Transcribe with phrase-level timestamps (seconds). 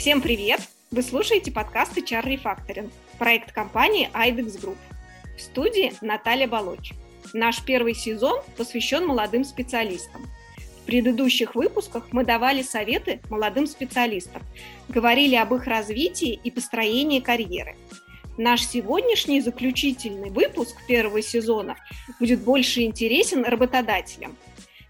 [0.00, 0.62] Всем привет!
[0.90, 4.78] Вы слушаете подкаст HR Refactoring, проект компании IDEX Group.
[5.36, 6.92] В студии Наталья Болоч.
[7.34, 10.22] Наш первый сезон посвящен молодым специалистам.
[10.56, 14.40] В предыдущих выпусках мы давали советы молодым специалистам,
[14.88, 17.76] говорили об их развитии и построении карьеры.
[18.38, 21.76] Наш сегодняшний заключительный выпуск первого сезона
[22.18, 24.34] будет больше интересен работодателям,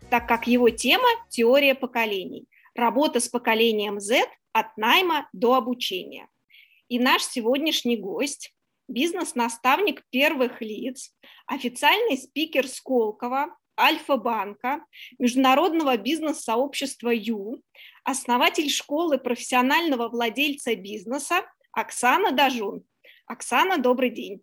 [0.09, 2.45] так как его тема– теория поколений,
[2.77, 6.29] работа с поколением Z от найма до обучения.
[6.89, 8.55] И наш сегодняшний гость–
[8.89, 11.15] бизнес-наставник первых лиц,
[11.47, 14.85] официальный спикер Сколково, Альфа-банка,
[15.19, 17.63] международного бизнес-сообщества Ю,
[18.05, 22.85] основатель школы профессионального владельца бизнеса Оксана Дажун.
[23.27, 24.43] Оксана, добрый день.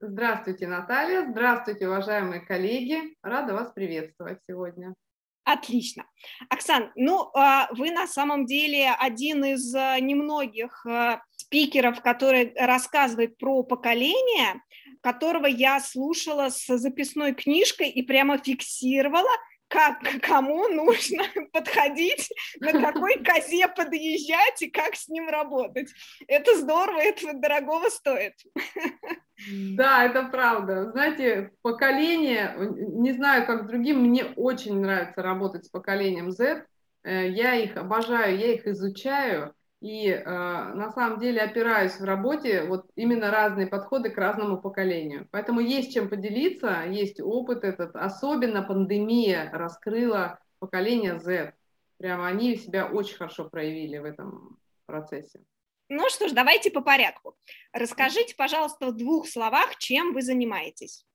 [0.00, 1.26] Здравствуйте, Наталья.
[1.30, 3.16] Здравствуйте, уважаемые коллеги.
[3.22, 4.94] Рада вас приветствовать сегодня.
[5.46, 6.04] Отлично.
[6.50, 13.38] Оксан, ну, а, вы на самом деле один из а, немногих а, спикеров, который рассказывает
[13.38, 14.60] про поколение,
[15.02, 19.30] которого я слушала с записной книжкой и прямо фиксировала,
[19.68, 25.90] как кому нужно подходить, на какой козе подъезжать и как с ним работать.
[26.28, 28.34] Это здорово, это дорогого стоит.
[29.76, 30.90] Да, это правда.
[30.92, 36.64] Знаете, поколение, не знаю, как другим, мне очень нравится работать с поколением Z.
[37.04, 39.52] Э, я их обожаю, я их изучаю.
[39.80, 45.28] И э, на самом деле опираюсь в работе вот именно разные подходы к разному поколению.
[45.30, 47.94] Поэтому есть чем поделиться, есть опыт этот.
[47.94, 51.52] Особенно пандемия раскрыла поколение Z.
[51.98, 55.40] Прямо они себя очень хорошо проявили в этом процессе.
[55.88, 57.36] Ну что ж, давайте по порядку.
[57.72, 61.06] Расскажите, пожалуйста, в двух словах, чем вы занимаетесь.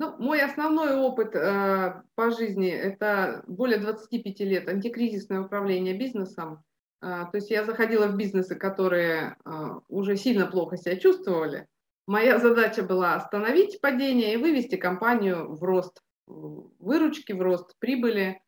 [0.00, 6.64] Ну, мой основной опыт э, по жизни– это более 25 лет антикризисное управление бизнесом.
[7.04, 9.50] Э, то есть я заходила в бизнесы, которые э,
[9.88, 11.66] уже сильно плохо себя чувствовали.
[12.06, 18.40] Моя задача была остановить падение и вывести компанию в рост выручки, в рост прибыли,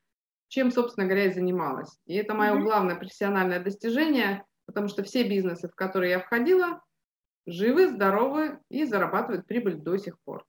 [0.48, 1.98] чем, собственно говоря, и занималась.
[2.06, 6.82] И это мое главное профессиональное достижение– потому что все бизнесы, в которые я входила,
[7.46, 10.44] живы, здоровы и зарабатывают прибыль до сих пор.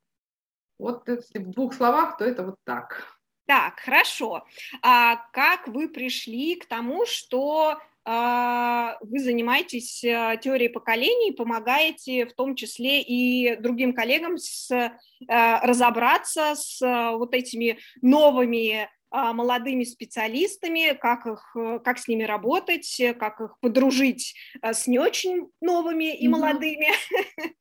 [0.80, 3.18] Вот если в двух словах, то это вот так.
[3.46, 4.46] Так, хорошо.
[4.82, 12.34] А как вы пришли к тому, что а, вы занимаетесь а, теорией поколений, помогаете в
[12.34, 16.80] том числе и другим коллегам с, а, разобраться с
[17.18, 23.58] вот этими новыми а, молодыми специалистами, как, их, э, как с ними работать, как их
[23.62, 26.88] подружить э, с не очень новыми и молодыми.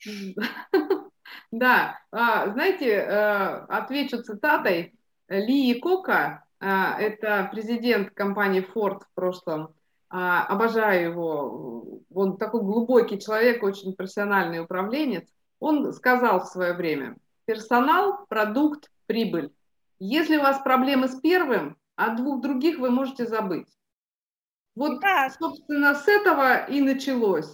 [1.50, 4.94] Да, а, знаете, э, отвечу цитатой.
[5.28, 9.74] Ли Кока, а, это президент компании Ford в прошлом,
[10.08, 15.28] обожаю его, он такой глубокий человек, очень профессиональный управленец,
[15.58, 19.52] он сказал в свое время, персонал, продукт, прибыль.
[19.98, 23.68] Если у вас проблемы с первым, о двух других вы можете забыть.
[24.74, 25.30] Вот, да.
[25.30, 27.50] собственно, с этого и началось.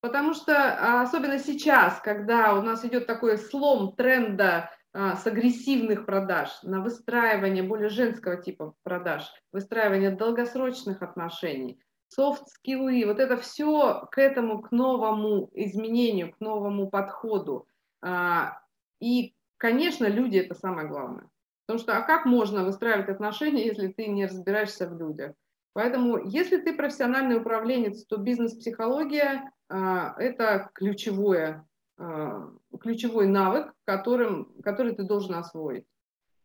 [0.00, 6.06] Потому что, а, особенно сейчас, когда у нас идет такой слом тренда а, с агрессивных
[6.06, 14.18] продаж на выстраивание более женского типа продаж, выстраивание долгосрочных отношений, софт-скиллы, вот это все к
[14.18, 17.66] этому, к новому изменению, к новому подходу.
[18.02, 18.60] А,
[19.00, 21.28] и, конечно, люди– это самое главное.
[21.66, 25.32] Потому что а как можно выстраивать отношения, если ты не разбираешься в людях?
[25.72, 31.66] Поэтому, если ты профессиональный управленец, то бизнес-психология а, это ключевое,
[31.98, 35.84] а, ключевой навык, которым, который ты должен освоить.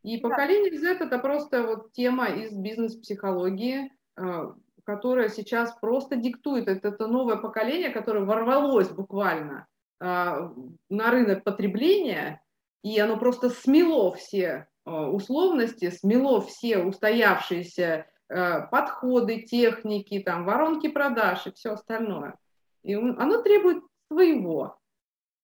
[0.04, 6.68] И поколение Z это просто вот тема из бизнес-психологии, а, которая сейчас просто диктует.
[6.68, 9.68] Это, это новое поколение, которое ворвалось буквально
[10.00, 10.52] а,
[10.90, 12.42] на рынок потребления,
[12.84, 20.88] и оно просто смело все Э, условности смело все устоявшиеся э, подходы, техники, там, воронки
[20.88, 22.36] продаж и все остальное.
[22.84, 24.80] И оно требует своего.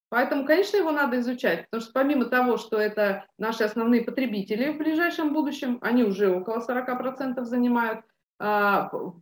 [0.09, 4.77] Поэтому, конечно, его надо изучать, потому что помимо того, что это наши основные потребители в
[4.77, 8.05] ближайшем будущем, они уже около 40% занимают
[8.39, 9.21] а, в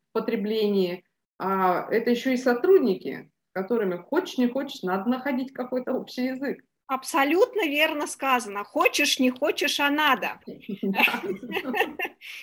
[1.37, 6.61] а это еще и сотрудники, которыми хочешь не хочешь, надо находить какой-то общий язык.
[6.87, 8.63] Абсолютно верно сказано.
[8.63, 10.39] Хочешь, не хочешь, а надо.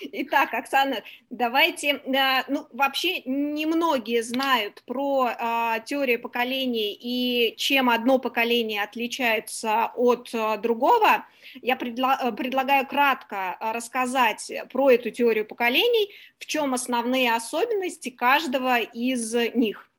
[0.01, 2.01] Итак, Оксана, давайте,
[2.49, 10.57] ну, вообще немногие знают про а, теорию поколений и чем одно поколение отличается от а,
[10.57, 11.25] другого.
[11.61, 19.89] Я предлагаю кратко рассказать про эту теорию поколений, в чем основные особенности каждого из них.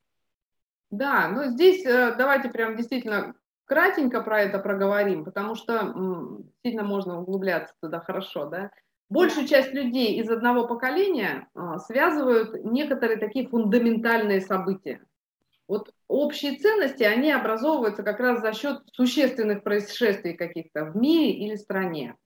[0.90, 3.34] Да, ну здесь э, давайте прям действительно
[3.64, 5.94] кратенько про это проговорим, потому что
[6.64, 8.70] сильно можно углубляться туда хорошо, да.
[9.10, 15.04] Большую часть людей из одного поколения а, связывают некоторые такие фундаментальные события.
[15.68, 21.56] Вот общие ценности, они образовываются как раз за счет существенных происшествий каких-то в мире или
[21.56, 22.16] стране.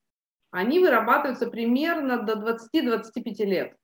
[0.50, 3.76] Они вырабатываются примерно до 20-25 лет.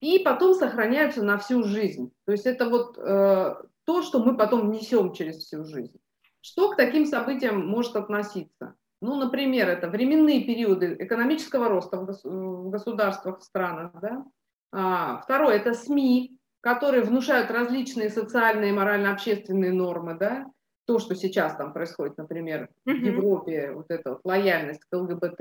[0.00, 2.12] И потом сохраняются на всю жизнь.
[2.26, 5.98] То есть это вот э, то, что мы потом несем через всю жизнь.
[6.44, 8.74] Что к таким событиям может относиться?
[9.00, 13.92] Ну, например, это временные периоды экономического роста в государствах, в странах.
[14.02, 14.26] Да?
[14.70, 20.18] А, второе– это СМИ, которые внушают различные социальные, морально-общественные нормы.
[20.20, 20.44] Да?
[20.86, 25.40] То, что сейчас там происходит, например, в Европе, вот эта вот лояльность к ЛГБТ,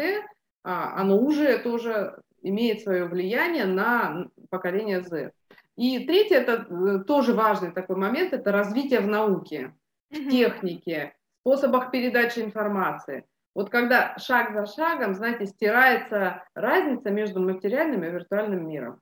[0.63, 5.31] а, оно уже тоже имеет свое влияние на поколение Z.
[5.75, 9.73] И третье, это э, тоже важный такой момент, это развитие в науке
[10.13, 13.25] в технике, способах передачи информации.
[13.55, 18.99] Вот когда шаг за шагом, знаете, стирается разница между материальным и виртуальным миром.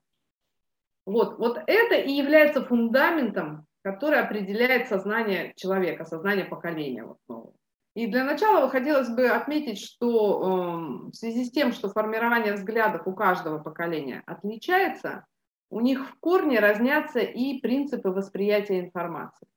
[1.05, 7.03] Вот, вот это и является фундаментом, который определяет сознание человека, сознание поколения.
[7.03, 7.53] Вот, ну.
[7.93, 13.05] И для начала хотелось бы отметить, что э, в связи с тем, что формирование взглядов
[13.05, 15.25] у каждого поколения отличается,
[15.69, 19.47] у них в корне разнятся и принципы восприятия информации.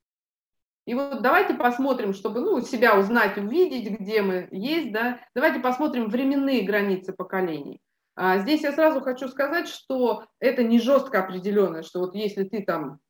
[0.87, 6.09] И вот давайте посмотрим, чтобы ну, себя узнать, увидеть, где мы есть, да, давайте посмотрим
[6.09, 7.81] временные границы поколений.
[8.17, 12.63] А здесь я сразу хочу сказать, что это не жестко определенное, что вот если ты
[12.63, 13.01] там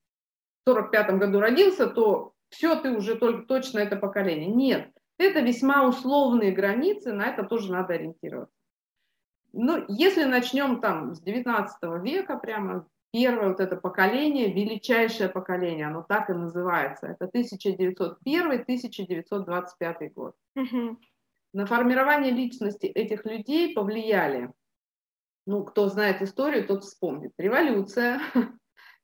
[0.65, 4.47] в 45 году родился, то все, ты уже только точно это поколение.
[4.47, 8.55] Нет, это весьма условные границы, на это тоже надо ориентироваться.
[9.53, 16.03] Ну, если начнем там с 19 века, прямо первое вот это поколение, величайшее поколение, оно
[16.03, 17.07] так и называется.
[17.07, 20.35] Это 1901-1925 год.
[20.57, 20.99] Угу.
[21.53, 24.53] На формирование личности этих людей повлияли,
[25.47, 27.31] ну, кто знает историю, тот вспомнит.
[27.39, 28.21] Революция,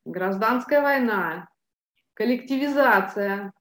[0.05, 1.49] гражданская война,
[2.15, 3.53] коллективизация.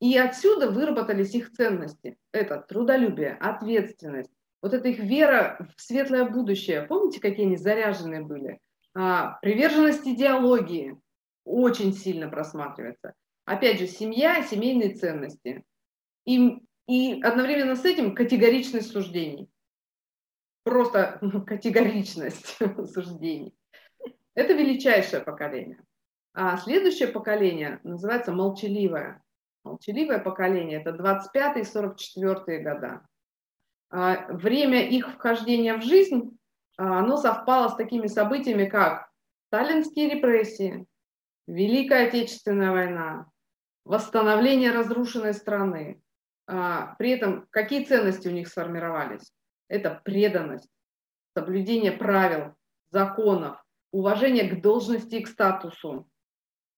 [0.00, 2.18] И отсюда выработались их ценности.
[2.32, 4.32] Это трудолюбие, ответственность,
[4.62, 6.82] вот эта их вера в светлое будущее.
[6.82, 8.58] Помните, какие они заряженные были?
[8.94, 11.00] А, приверженность идеологии
[11.44, 13.14] очень сильно просматривается.
[13.44, 15.64] Опять же, семья, семейные ценности.
[16.24, 19.48] И, и одновременно с этим категоричность суждений.
[20.64, 22.58] Просто категоричность
[22.92, 23.54] суждений.
[24.34, 25.82] Это величайшее поколение.
[26.32, 29.22] А следующее поколение называется молчаливое.
[29.64, 33.06] Молчаливое поколение– это 25-44 года.
[33.90, 36.38] А время их вхождения в жизнь
[36.76, 39.10] оно совпало с такими событиями, как
[39.48, 40.86] сталинские репрессии,
[41.46, 43.26] Великая Отечественная война,
[43.84, 46.00] восстановление разрушенной страны.
[46.46, 49.32] А, при этом какие ценности у них сформировались?
[49.68, 50.68] Это преданность,
[51.36, 52.54] соблюдение правил,
[52.90, 53.62] законов,
[53.92, 56.08] уважение к должности и к статусу.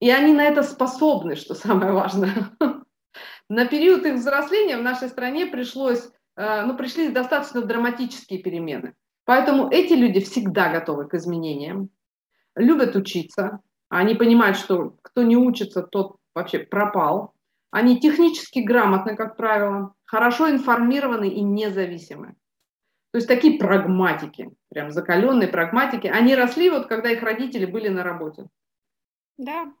[0.00, 2.50] и они на это способны, что самое важное.
[3.48, 8.94] На период их взросления в нашей стране пришлось, э, ну, пришли достаточно драматические перемены.
[9.24, 11.90] Поэтому эти люди всегда готовы к изменениям,
[12.54, 13.60] любят учиться.
[13.88, 17.34] Они понимают, что кто не учится, тот вообще пропал.
[17.70, 22.34] Они технически грамотны, как правило, хорошо информированы и независимы.
[23.12, 26.06] То есть такие прагматики, прям закаленные прагматики.
[26.06, 28.48] Они росли вот, когда их родители были на работе.
[29.36, 29.72] Да,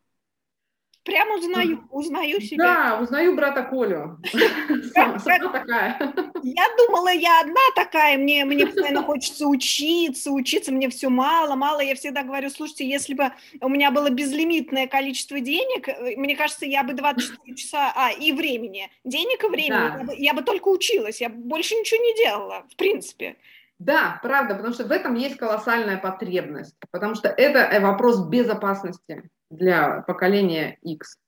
[1.08, 2.64] Прямо узнаю, узнаю себя.
[2.64, 4.18] Да, узнаю брата Колю.
[4.94, 5.98] Сама такая.
[6.42, 11.80] Я думала, я одна такая, мне, мне постоянно хочется учиться, учиться мне все мало, мало.
[11.80, 16.66] Я всегда говорю, слушайте, если бы у меня было безлимитное количество денег, э, мне кажется,
[16.66, 19.96] я бы 24 часа, а, и времени, денег и времени, да.
[19.98, 23.36] я, бы, я бы только училась, я больше ничего не делала, в принципе.
[23.78, 29.30] Да, правда, потому что в этом есть колоссальная потребность, потому что это э, вопрос безопасности
[29.50, 31.18] для поколения X.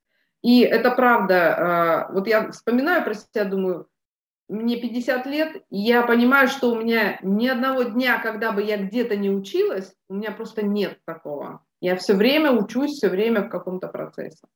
[0.42, 3.88] И это правда, э, вот я вспоминаю про себя, думаю,
[4.48, 8.78] мне 50 лет, и я понимаю, что у меня ни одного дня, когда бы я
[8.78, 11.64] где-то не училась, у меня просто нет такого.
[11.80, 14.46] Я все время учусь, все время в каком-то процессе.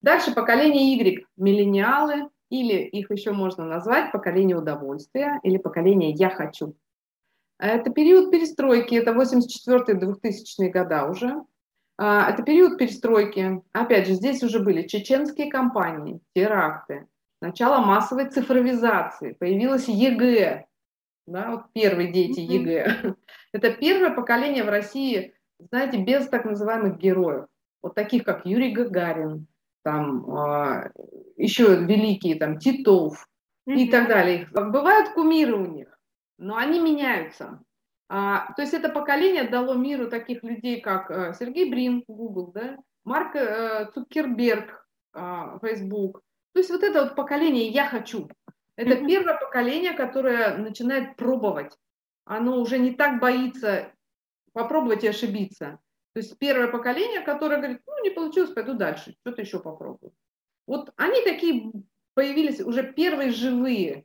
[0.00, 6.76] Дальше поколение Y, миллениалы, или их еще можно назвать поколение удовольствия или поколение «я хочу».
[7.58, 11.44] Это период перестройки, это 84-2000 года уже.
[12.02, 13.62] А, это период перестройки.
[13.72, 17.06] Опять же, здесь уже были чеченские кампании, теракты,
[17.42, 20.64] начало массовой цифровизации, появилась ЕГЭ,
[21.26, 23.16] да, вот первые дети ЕГЭ.
[23.52, 27.44] Это первое поколение в России, знаете, без так называемых героев,
[27.82, 29.46] вот таких как Юрий Гагарин,
[29.84, 30.90] там а,
[31.36, 33.28] еще великие, там Титов
[33.66, 34.48] и так далее.
[34.52, 36.00] Бывают кумиры у них,
[36.38, 37.60] но они меняются.
[38.12, 42.76] А, то есть это поколение дало миру таких людей, как э, Сергей Брин, Google, да,
[43.04, 46.20] Марк э, Цукерберг, э, Facebook.
[46.52, 48.28] То есть вот это вот поколение «я хочу».
[48.74, 49.06] Это mm-hmm.
[49.06, 51.78] первое поколение, которое начинает пробовать.
[52.24, 53.92] Оно уже не так боится
[54.52, 55.78] попробовать и ошибиться.
[56.12, 60.12] То есть первое поколение, которое говорит, ну, не получилось, пойду дальше, что-то еще попробую.
[60.66, 61.70] Вот они такие
[62.14, 64.04] появились уже первые живые,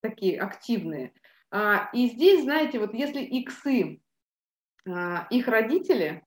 [0.00, 1.12] такие активные.
[1.50, 4.00] А, и здесь, знаете, вот если иксы,
[4.88, 6.24] а, их родители,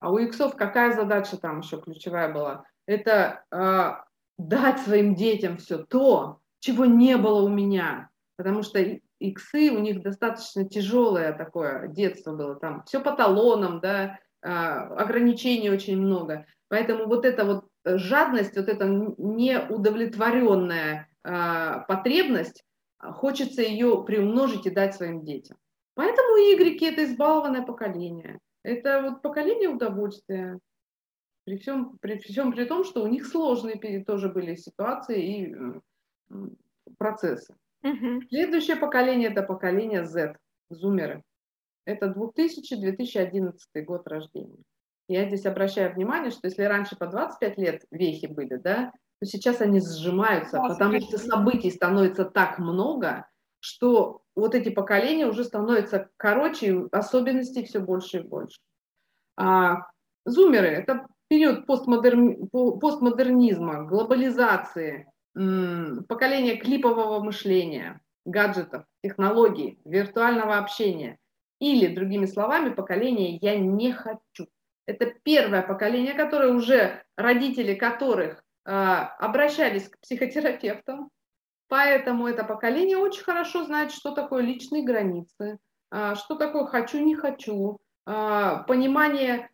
[0.00, 2.64] а у иксов какая задача там еще ключевая была?
[2.86, 4.04] Это а,
[4.38, 8.10] дать своим детям все то, чего не было у меня.
[8.36, 8.78] Потому что
[9.18, 12.56] иксы, у них достаточно тяжелое такое детство было.
[12.56, 16.44] Там все по талонам, да, ограничений очень много.
[16.68, 22.64] Поэтому вот эта вот жадность, вот эта неудовлетворенная потребность,
[23.02, 25.56] хочется ее приумножить и дать своим детям.
[25.94, 28.38] Поэтому Y это избалованное поколение.
[28.62, 30.58] Это вот поколение удовольствия.
[31.44, 35.56] При всем, при всем при том, что у них сложные тоже были ситуации и
[36.98, 37.54] процессы.
[37.82, 38.22] Угу.
[38.28, 40.36] Следующее поколение это поколение Z,
[40.70, 41.22] зумеры.
[41.84, 44.62] Это 2000-2011 год рождения.
[45.08, 48.92] Я здесь обращаю внимание, что если раньше по 25 лет вехи были, да,
[49.22, 53.28] то сейчас они сжимаются, да, потому что событий становится так много,
[53.60, 58.58] что вот эти поколения уже становятся короче, особенностей все больше и больше.
[59.36, 59.86] А,
[60.24, 62.48] зумеры– это период постмодерни...
[62.50, 71.16] постмодернизма, глобализации, поколение клипового мышления, гаджетов, технологий, виртуального общения.
[71.60, 74.48] Или, другими словами, поколение «я не хочу».
[74.84, 81.10] Это первое поколение, которое уже, родители которых обращались к психотерапевтам,
[81.68, 85.58] поэтому это поколение очень хорошо знает, что такое личные границы,
[85.90, 89.50] а, что такое хочу, не хочу, а, понимание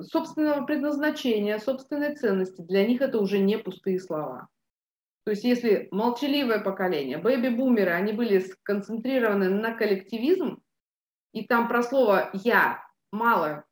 [0.00, 2.62] собственного предназначения, собственной ценности.
[2.62, 4.48] Для них это уже не пустые слова.
[5.24, 10.62] То есть если молчаливое поколение, бэби-бумеры, они были сконцентрированы на коллективизм,
[11.32, 13.64] и там про слово «я» мало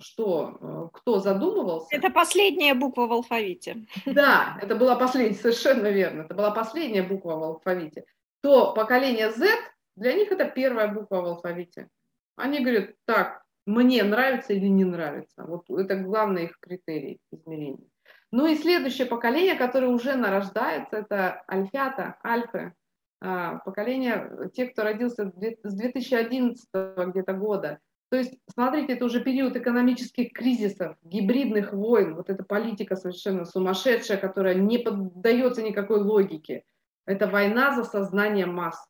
[0.00, 1.88] что э, кто задумывался.
[1.90, 3.86] Это последняя буква в алфавите.
[4.06, 8.04] Да, это была последняя, совершенно верно, это была последняя буква в алфавите.
[8.40, 9.48] То поколение Z,
[9.96, 11.88] для них это первая буква в алфавите.
[12.36, 15.44] Они говорят, так, мне нравится или не нравится.
[15.44, 17.88] Вот это главный их критерий измерения.
[18.30, 22.74] Ну и следующее поколение, которое уже нарождается, это альфята, альфы.
[23.20, 26.68] А, поколение, те, кто родился с 2011
[27.08, 27.80] где-то года.
[28.08, 34.16] То есть, смотрите, это уже период экономических кризисов, гибридных войн, вот эта политика совершенно сумасшедшая,
[34.16, 36.64] которая не поддается никакой логике.
[37.04, 38.88] Это война за сознание масс.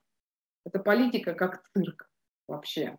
[0.65, 2.09] Это политика как цирк
[2.47, 2.99] вообще.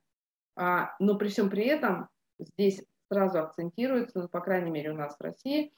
[0.55, 2.09] А, но при всем при этом
[2.39, 5.71] здесь сразу акцентируется, ну, по крайней мере у нас в России,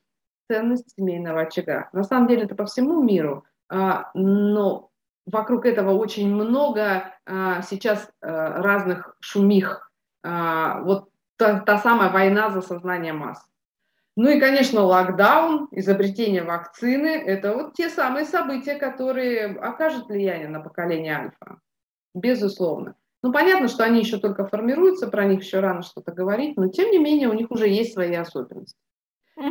[0.49, 1.89] ценность семейного очага.
[1.93, 4.89] На самом деле это по всему миру, а, но
[5.25, 9.88] вокруг этого очень много а, сейчас а, разных шумих.
[10.23, 13.39] А, вот та, та самая война за сознание масс.
[14.15, 20.59] Ну и, конечно, локдаун, изобретение вакцины– это вот те самые события, которые окажут влияние на
[20.59, 21.61] поколение альфа.
[22.13, 22.95] Безусловно.
[23.21, 26.91] Ну, понятно, что они еще только формируются, про них еще рано что-то говорить, но тем
[26.91, 28.77] не менее у них уже есть свои особенности.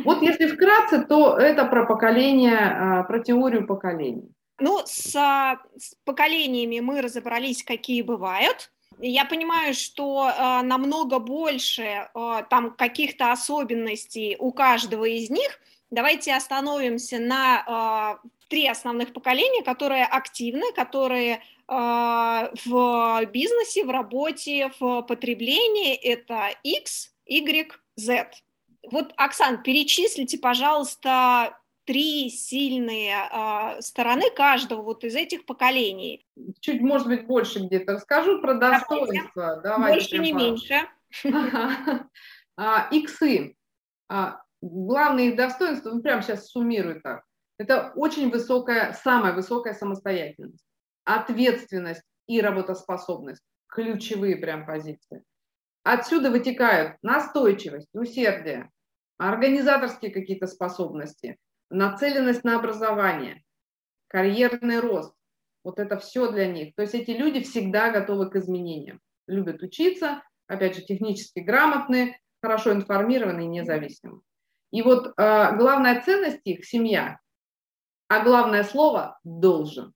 [0.05, 4.31] Вот если вкратце, то это про поколение, а, про теорию поколений.
[4.61, 8.71] Ну, с, с поколениями мы разобрались, какие бывают.
[9.01, 15.61] Я понимаю, что э, намного больше э, там каких-то особенностей у каждого из них.
[15.91, 24.73] Давайте остановимся на э, три основных поколения, которые активны, которые э, в бизнесе, в работе,
[24.81, 25.95] в потреблении.
[25.95, 28.31] Это X, Y, Z.
[28.91, 31.57] Вот, Оксан, перечислите, пожалуйста,
[31.89, 36.27] три сильные э, стороны каждого вот из этих поколений.
[36.61, 39.59] Чуть, может быть, больше где-то расскажу про достоинства.
[39.63, 39.95] Давайте.
[39.95, 40.75] Больше, не меньше.
[42.61, 43.55] А, иксы.
[44.09, 47.23] А, главное их достоинство, ну, прямо сейчас суммирую так.
[47.57, 50.67] Это очень высокая, самая высокая самостоятельность,
[51.05, 53.45] ответственность и работоспособность.
[53.69, 55.23] Ключевые прям позиции.
[55.85, 58.71] Отсюда вытекают настойчивость, усердие,
[59.19, 61.39] организаторские какие-то способности,
[61.71, 63.43] нацеленность на образование,
[64.09, 65.15] карьерный рост.
[65.65, 66.75] Вот это все для них.
[66.75, 69.01] То есть эти люди всегда готовы к изменениям.
[69.27, 74.21] Любят учиться, опять же, технически грамотные, хорошо информированные и независимые.
[74.71, 75.13] И вот э,
[75.57, 77.19] главная ценность их– семья,
[78.09, 79.93] а главное слово– должен.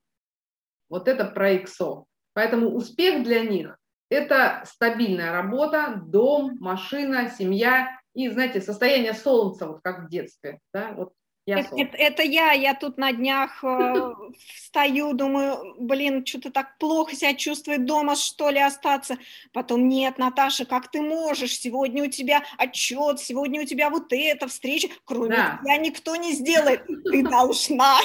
[0.89, 2.05] Вот это про ИКСО.
[2.35, 3.79] Поэтому успех для них–
[4.11, 10.61] это стабильная работа, дом, машина, семья и, знаете, состояние солнца, вот как в детстве.
[10.73, 10.93] Да?
[10.93, 11.13] Вот
[11.45, 14.15] это, это, это я, я тут на днях э,
[14.55, 19.17] встаю, думаю, блин, что-то так плохо себя чувствует дома, что ли, остаться.
[19.53, 21.59] Потом, нет, Наташа, как ты можешь?
[21.59, 24.89] Сегодня у тебя отчет, сегодня у тебя вот эта встреча.
[25.05, 25.59] Кроме да.
[25.61, 26.87] тебя никто не сделает.
[26.87, 27.97] Ты должна.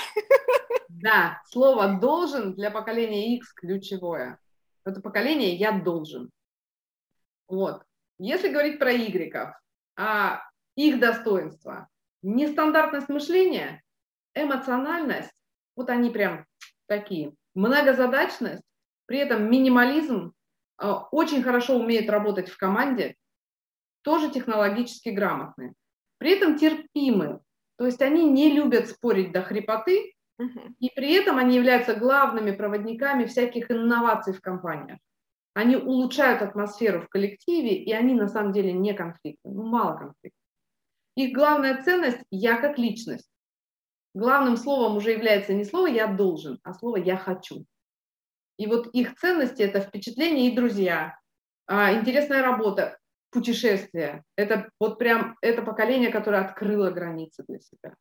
[0.89, 4.39] Да, слово «должен» для поколения X ключевое.
[4.83, 6.31] Это поколение «я должен».
[7.47, 7.83] Вот.
[8.17, 9.53] Если говорить про Y,
[9.95, 10.41] а
[10.75, 11.87] их достоинства–
[12.23, 13.83] Нестандартность мышления,
[14.33, 15.33] эмоциональность,
[15.75, 16.45] вот они прям
[16.87, 17.33] такие.
[17.53, 18.63] Многозадачность,
[19.05, 20.33] при этом минимализм,
[20.77, 23.15] а, очень хорошо умеют работать в команде,
[24.01, 25.73] тоже технологически грамотные.
[26.17, 27.41] При этом терпимы,
[27.77, 30.13] то есть они не любят спорить до хрипоты,
[30.79, 34.99] и при этом они являются главными проводниками всяких инноваций в компаниях.
[35.53, 40.46] Они улучшают атмосферу в коллективе, и они на самом деле не конфликтны, ну мало конфликтов.
[41.17, 43.27] Их главная ценность– я как личность.
[44.13, 47.65] Главным словом уже является не слово «я должен», а слово «я хочу».
[48.57, 51.17] И вот их ценности– это впечатления и друзья,
[51.65, 52.99] а, интересная работа,
[53.31, 54.23] путешествия.
[54.35, 57.95] Это вот прям это поколение, которое открыло границы для себя.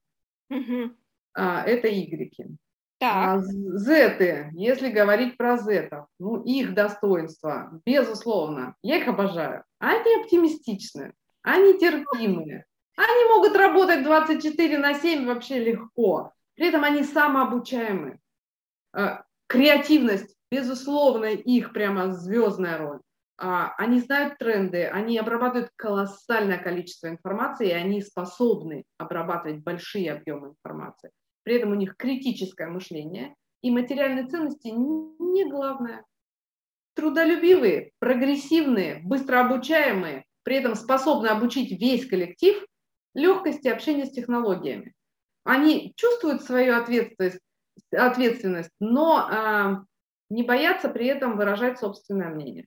[0.50, 0.94] Угу.
[1.34, 2.46] Это игреки.
[2.98, 3.14] Так.
[3.14, 9.64] А зеты, если говорить про зетов, ну, их достоинства, безусловно, я их обожаю.
[9.78, 12.66] Они оптимистичны, они терпимые,
[13.04, 16.32] они могут работать 24 на 7 вообще легко.
[16.54, 18.18] При этом они самообучаемые.
[18.94, 23.00] А, креативность, безусловно, их прямо звездная роль.
[23.38, 30.48] А, они знают тренды, они обрабатывают колоссальное количество информации, и они способны обрабатывать большие объемы
[30.48, 31.10] информации.
[31.42, 36.04] При этом у них критическое мышление, и материальные ценности не главное.
[36.94, 42.64] Трудолюбивые, прогрессивные, быстро обучаемые, при этом способны обучить весь коллектив–
[43.16, 44.94] легкости общения с технологиями.
[45.44, 47.40] Они чувствуют свою ответственность,
[47.90, 49.84] ответственность но а,
[50.28, 52.66] не боятся при этом выражать собственное мнение.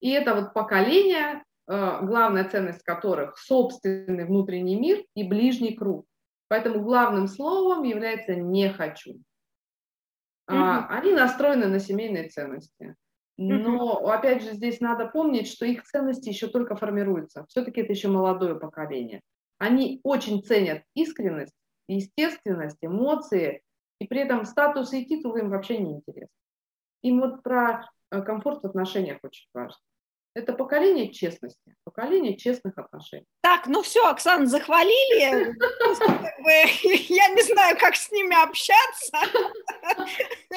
[0.00, 6.06] И это вот поколение, а, главная ценность которых собственный внутренний мир и ближний круг.
[6.48, 9.20] Поэтому главным словом является «не хочу».
[10.48, 10.86] Mm-hmm.
[10.88, 12.96] Они настроены на семейные ценности.
[13.38, 17.46] Но, опять же, здесь надо помнить, что их ценности еще только формируются.
[17.48, 19.22] Все-таки это еще молодое поколение.
[19.60, 21.52] Они очень ценят искренность,
[21.86, 23.62] естественность, эмоции,
[24.00, 26.32] и при этом статусы и титулы им вообще не интересны.
[27.02, 29.78] Им вот про э, комфорт в отношениях очень важно.
[30.32, 33.26] Это поколение честности, поколение честных отношений.
[33.42, 35.54] Так, ну все, Оксана, захвалили.
[37.12, 39.18] Я не знаю, как с ними общаться.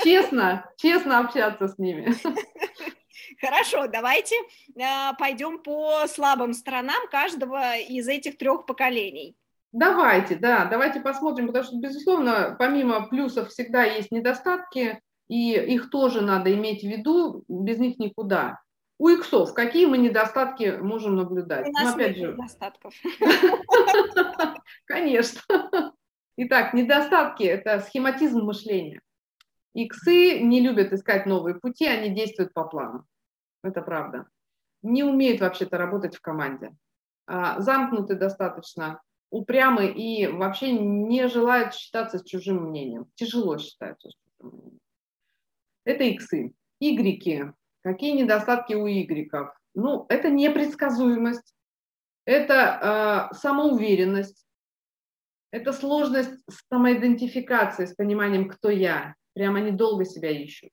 [0.01, 2.13] Честно, честно общаться с ними.
[3.39, 4.81] Хорошо, давайте э,
[5.17, 9.35] пойдем по слабым сторонам каждого из этих трех поколений.
[9.71, 16.21] Давайте, да, давайте посмотрим, потому что, безусловно, помимо плюсов всегда есть недостатки, и их тоже
[16.21, 18.59] надо иметь в виду, без них никуда.
[18.99, 21.67] У иксов какие мы недостатки можем наблюдать?
[21.67, 22.33] У нас ну, опять нет же...
[22.33, 22.93] недостатков.
[24.85, 25.41] Конечно.
[26.37, 29.01] Итак, недостатки– это схематизм мышления.
[29.73, 33.05] Иксы не любят искать новые пути, они действуют по плану.
[33.63, 34.27] Это правда.
[34.81, 36.75] Не умеют вообще-то работать в команде.
[37.25, 43.07] А, замкнуты достаточно, упрямы и вообще не желают считаться с чужим мнением.
[43.15, 44.79] Тяжело считаются с чужим мнением.
[45.85, 46.53] Это иксы.
[46.79, 47.45] Игреки
[47.83, 49.53] Какие недостатки у игреков?
[49.75, 51.53] Ну, это непредсказуемость,
[52.25, 54.45] это э, самоуверенность,
[55.51, 59.15] это сложность самоидентификации с пониманием, кто я.
[59.33, 60.69] Прямо они долго себя ищут.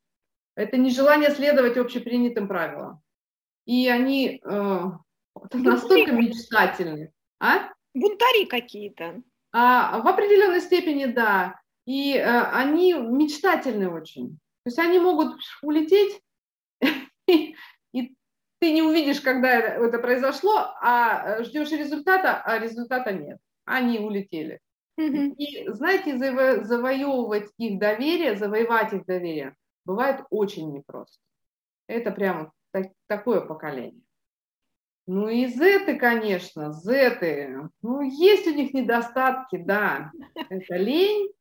[0.55, 3.01] Это нежелание следовать общепринятым правилам.
[3.67, 4.81] И они э,
[5.53, 7.13] настолько мечтательны.
[7.41, 7.71] А?
[7.95, 9.23] Бунтари какие-то.
[9.53, 11.61] А, в определенной степени, да.
[11.87, 14.39] И э, они мечтательны очень.
[14.65, 16.21] То есть они могут улететь
[17.27, 17.55] и
[18.59, 23.39] ты не увидишь, когда это произошло, а э, ждешь результата, а результата нет.
[23.65, 24.61] Они улетели.
[25.09, 31.19] И, знаете, заво- завоевывать их доверие, завоевать их доверие бывает очень непросто.
[31.87, 34.03] Это прямо так, такое поколение.
[35.07, 37.69] Ну и зеты, конечно, зеты.
[37.83, 40.13] Ну, есть у них недостатки, да.
[40.49, 41.33] Это лень,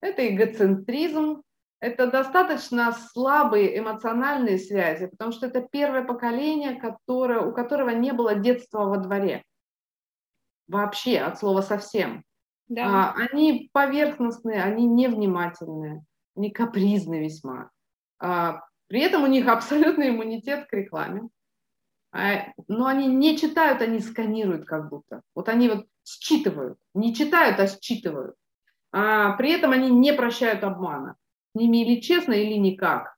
[0.00, 1.42] это эгоцентризм,
[1.80, 8.34] это достаточно слабые эмоциональные связи, потому что это первое поколение, которое, у которого не было
[8.34, 9.42] детства во дворе.
[10.68, 12.24] Вообще, от слова совсем.
[12.70, 12.84] Да.
[12.86, 16.04] А, они поверхностные, они невнимательные,
[16.36, 17.70] они капризны весьма.
[18.20, 21.28] А, при этом у них абсолютный иммунитет к рекламе.
[22.12, 25.22] А, но они не читают, они сканируют как будто.
[25.34, 26.78] Вот они вот считывают.
[26.94, 28.36] Не читают, а считывают.
[28.92, 31.16] А, при этом они не прощают обмана
[31.52, 33.16] с ними или честно, или никак.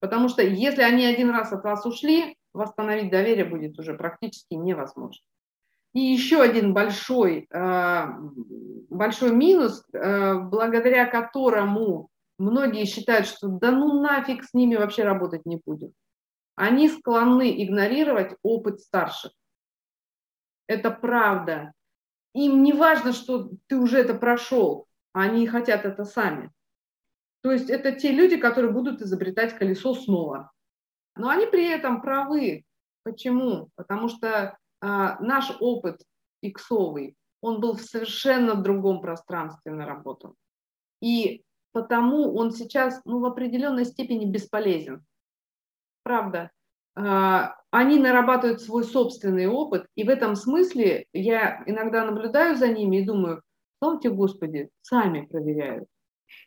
[0.00, 5.22] Потому что если они один раз от вас ушли, восстановить доверие будет уже практически невозможно.
[5.96, 8.06] И еще один большой, э,
[8.90, 15.46] большой минус, э, благодаря которому многие считают, что да ну нафиг с ними вообще работать
[15.46, 15.94] не будем.
[16.54, 19.32] Они склонны игнорировать опыт старших.
[20.66, 21.72] Это правда.
[22.34, 26.52] Им не важно, что ты уже это прошел, они хотят это сами.
[27.40, 30.52] То есть это те люди, которые будут изобретать колесо снова.
[31.16, 32.64] Но они при этом правы.
[33.02, 33.70] Почему?
[33.76, 34.58] Потому что
[35.20, 36.02] наш опыт
[36.42, 40.34] иксовый, он был в совершенно другом пространстве наработан.
[41.00, 45.04] И потому он сейчас ну, в определенной степени бесполезен.
[46.02, 46.50] Правда.
[46.94, 52.98] А, они нарабатывают свой собственный опыт, и в этом смысле я иногда наблюдаю за ними
[52.98, 53.42] и думаю,
[53.78, 55.86] слава Господи, сами проверяют.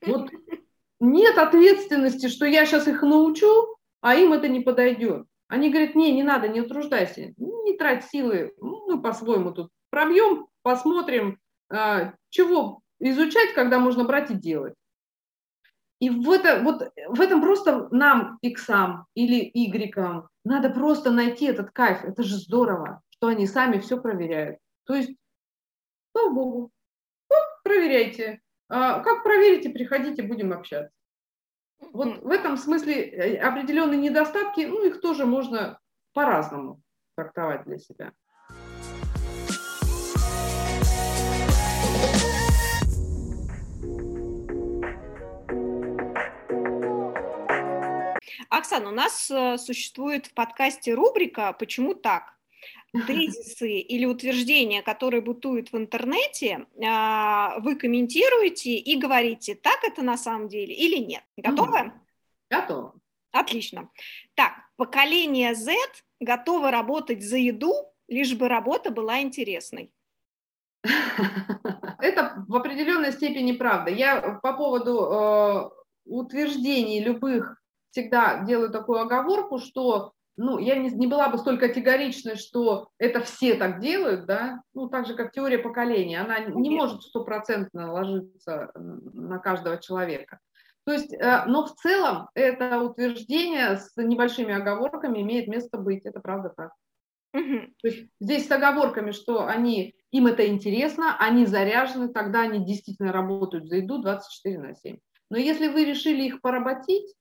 [0.06, 0.32] Вот
[1.00, 5.28] нет ответственности, что я сейчас их научу, а им это не подойдет.
[5.50, 11.40] Они говорят, не, не надо, не утруждайся, не трать силы, мы по-своему тут пробьем, посмотрим,
[11.72, 14.76] а, чего изучать, когда можно брать и делать.
[16.00, 21.72] И в, это, вот, в этом просто нам, иксам или игрекам, надо просто найти этот
[21.72, 22.04] кайф.
[22.04, 24.60] Это же здорово, что они сами все проверяют.
[24.86, 25.12] То есть,
[26.12, 26.72] слава богу,
[27.30, 28.40] ну, проверяйте.
[28.70, 30.94] А, как проверите, приходите, будем общаться.
[31.80, 35.80] Вот в этом смысле э, определенные недостатки, ну, их тоже можно
[36.14, 36.82] по-разному
[37.16, 38.12] трактовать для себя.
[48.50, 52.39] Оксана, у нас э, существует в подкасте рубрика «Почему так?».
[53.08, 60.18] Тезисы или утверждения, которые бутуют в интернете, а, вы комментируете и говорите, так это на
[60.18, 61.24] самом деле или нет.
[61.38, 61.92] Готовы?
[62.50, 62.94] Готово.
[63.32, 63.90] Отлично.
[64.34, 65.74] Так, поколение Z
[66.20, 67.74] готово работать за еду,
[68.08, 69.92] лишь бы работа была интересной.
[72.00, 73.92] Это в определенной степени правда.
[73.92, 75.70] Я по поводу э,
[76.06, 82.38] утверждений любых всегда делаю такую оговорку, что ну, я не, не была бы столь категоричной,
[82.38, 87.04] что это все так делают, да, ну, так же, как теория поколения, она не может
[87.04, 90.40] стопроцентно ложиться на каждого человека.
[90.86, 96.22] То есть, э, но в целом это утверждение с небольшими оговорками имеет место быть, это
[96.22, 96.72] правда так.
[97.34, 97.60] Угу.
[97.82, 103.12] То есть здесь с оговорками, что они, им это интересно, они заряжены, тогда они действительно
[103.12, 104.98] работают за еду 24 на 7.
[105.30, 107.14] Но если вы решили их поработить,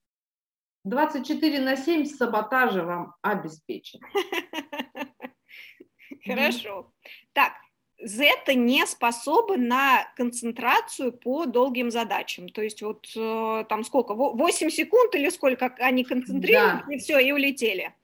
[0.84, 4.00] 24 на 7 саботажа вам обеспечен.
[6.26, 6.92] Хорошо.
[7.32, 7.52] Так,
[8.00, 12.48] Z не способен на концентрацию по долгим задачам.
[12.48, 16.94] То есть вот э, там сколько, 8 секунд или сколько они концентрируют, да.
[16.94, 17.94] и все, и улетели.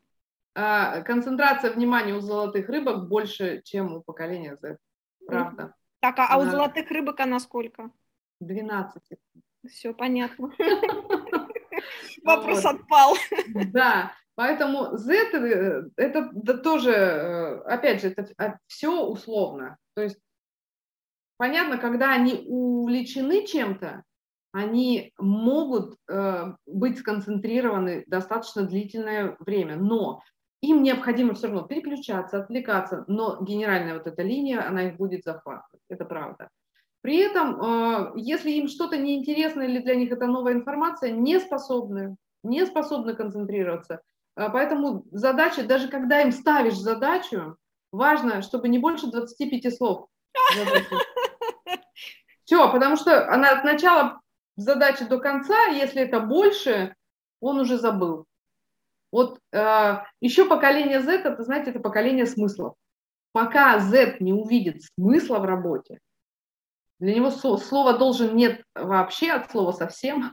[0.56, 4.78] А, концентрация внимания у золотых рыбок больше, чем у поколения Z.
[5.26, 5.74] Правда.
[6.00, 7.90] Так, а, а у золотых рыбок она сколько?
[8.40, 9.44] 12 секунд.
[9.68, 10.52] Все понятно.
[12.24, 13.16] Вопрос отпал.
[13.72, 19.76] Да, поэтому Z э, это, это тоже, э, опять же, это а, все условно.
[19.94, 20.18] То есть
[21.36, 24.02] понятно, когда они увлечены чем-то,
[24.52, 30.22] они могут э, быть сконцентрированы достаточно длительное время, но
[30.60, 35.82] им необходимо все равно переключаться, отвлекаться, но генеральная вот эта линия, она их будет захватывать,
[35.88, 36.48] это правда.
[37.04, 42.16] При этом, э, если им что-то неинтересно или для них это новая информация, не способны,
[42.42, 44.00] не способны концентрироваться.
[44.36, 47.58] Э, поэтому задача, даже когда им ставишь задачу,
[47.92, 50.06] важно, чтобы не больше 25 слов.
[52.44, 54.22] Все, потому что она от начала
[54.56, 56.94] задачи до конца, если это больше,
[57.38, 58.24] он уже забыл.
[59.12, 62.76] Вот э, еще поколение Z, это, знаете, это поколение смыслов.
[63.32, 65.98] Пока Z не увидит смысла в работе,
[66.98, 70.32] для него слова должен нет вообще от слова совсем.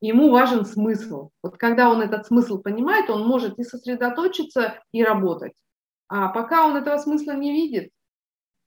[0.00, 1.30] Ему важен смысл.
[1.42, 5.54] Вот когда он этот смысл понимает, он может и сосредоточиться, и работать.
[6.08, 7.90] А пока он этого смысла не видит,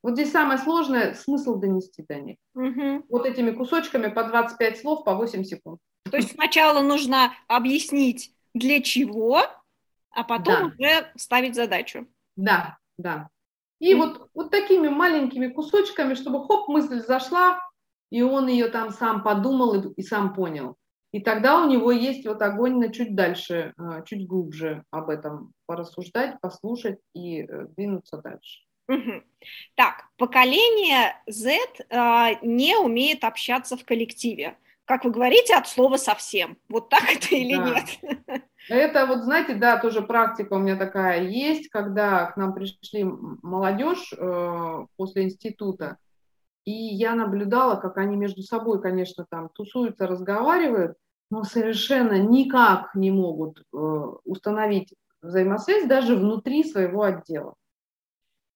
[0.02, 2.38] вот здесь самое сложное– смысл донести до них.
[2.56, 3.06] Угу.
[3.10, 5.80] Вот этими кусочками по 25 слов, по 8 секунд.
[6.10, 9.42] То есть сначала нужно объяснить, для чего,
[10.12, 10.66] а потом да.
[10.68, 12.08] уже ставить задачу.
[12.36, 13.30] Да, да.
[13.80, 17.60] И вот, вот такими маленькими кусочками, чтобы хоп, мысль зашла,
[18.12, 20.76] и он ее там сам подумал и, и сам понял.
[21.12, 25.54] И тогда у него есть вот огонь на чуть дальше, а, чуть глубже об этом
[25.66, 28.62] порассуждать, послушать и э, двинуться дальше.
[28.88, 29.24] Угу.
[29.76, 31.52] Так, поколение Z
[31.90, 34.58] э, не умеет общаться в коллективе.
[34.90, 36.58] Как вы говорите, от слова совсем.
[36.68, 37.64] Вот так это или да.
[37.64, 38.42] нет?
[38.70, 44.12] Это вот, знаете, да, тоже практика у меня такая есть, когда к нам пришли молодежь
[44.18, 45.98] э, после института,
[46.66, 50.98] и я наблюдала, как они между собой, конечно, там тусуются, разговаривают,
[51.30, 53.78] но совершенно никак не могут э,
[54.26, 57.54] установить взаимосвязь даже внутри своего отдела.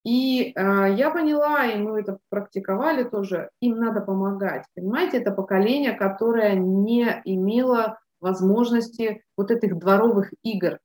[0.03, 4.65] И э, я поняла, и мы это практиковали тоже, им надо помогать.
[4.75, 10.79] Понимаете, это поколение, которое не имело возможности вот этих дворовых игр.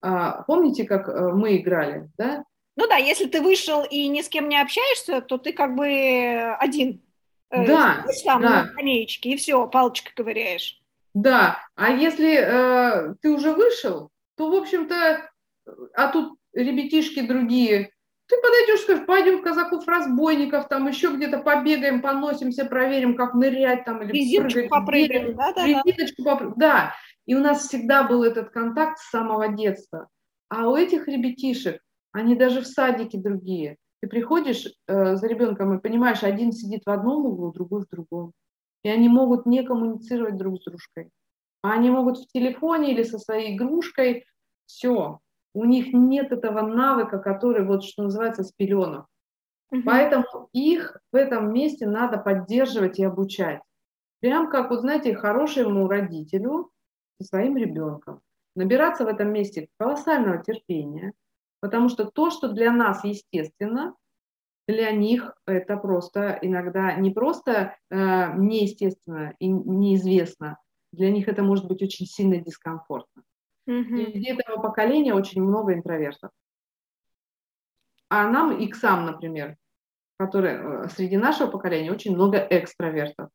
[0.00, 2.44] А, помните, как э, мы играли, да?
[2.76, 5.86] Ну да, если ты вышел и ни с кем не общаешься, то ты как бы
[6.58, 7.02] один.
[7.50, 8.48] Э, да, там да.
[8.48, 10.80] на скамеечке, и все, палочкой ковыряешь.
[11.14, 15.30] Да, а если э, ты уже вышел, то, в общем-то,
[15.94, 17.92] а тут ребятишки другие
[18.28, 24.02] ты подойдешь, скажешь, пойдем в казаков-разбойников, там еще где-то побегаем, поносимся, проверим, как нырять там
[24.02, 26.30] или Визиточку попрыгаем, да, да, Визиточку да.
[26.36, 26.52] Попры...
[26.56, 26.94] да.
[27.24, 30.08] И у нас всегда был этот контакт с самого детства.
[30.50, 31.80] А у этих ребятишек,
[32.12, 33.76] они даже в садике другие.
[34.00, 38.32] Ты приходишь э, за ребенком и понимаешь, один сидит в одном углу, другой в другом.
[38.82, 41.10] И они могут не коммуницировать друг с дружкой.
[41.62, 44.24] А они могут в телефоне или со своей игрушкой.
[44.66, 45.18] Все,
[45.54, 49.06] у них нет этого навыка, который, вот что называется, с пеленок.
[49.70, 49.82] Угу.
[49.84, 53.60] Поэтому их в этом месте надо поддерживать и обучать.
[54.20, 56.70] Прям как, вот знаете, хорошему родителю
[57.20, 58.20] со своим ребенком.
[58.56, 61.12] Набираться в этом месте колоссального терпения,
[61.60, 63.94] потому что то, что для нас естественно,
[64.66, 70.58] для них это просто иногда не просто э, неестественно и неизвестно,
[70.92, 73.22] для них это может быть очень сильно дискомфортно.
[73.68, 73.96] Угу.
[73.96, 76.30] И среди этого поколения очень много интровертов.
[78.08, 79.56] А нам, иксам, например,
[80.18, 83.28] которые э, среди нашего поколения очень много экстравертов.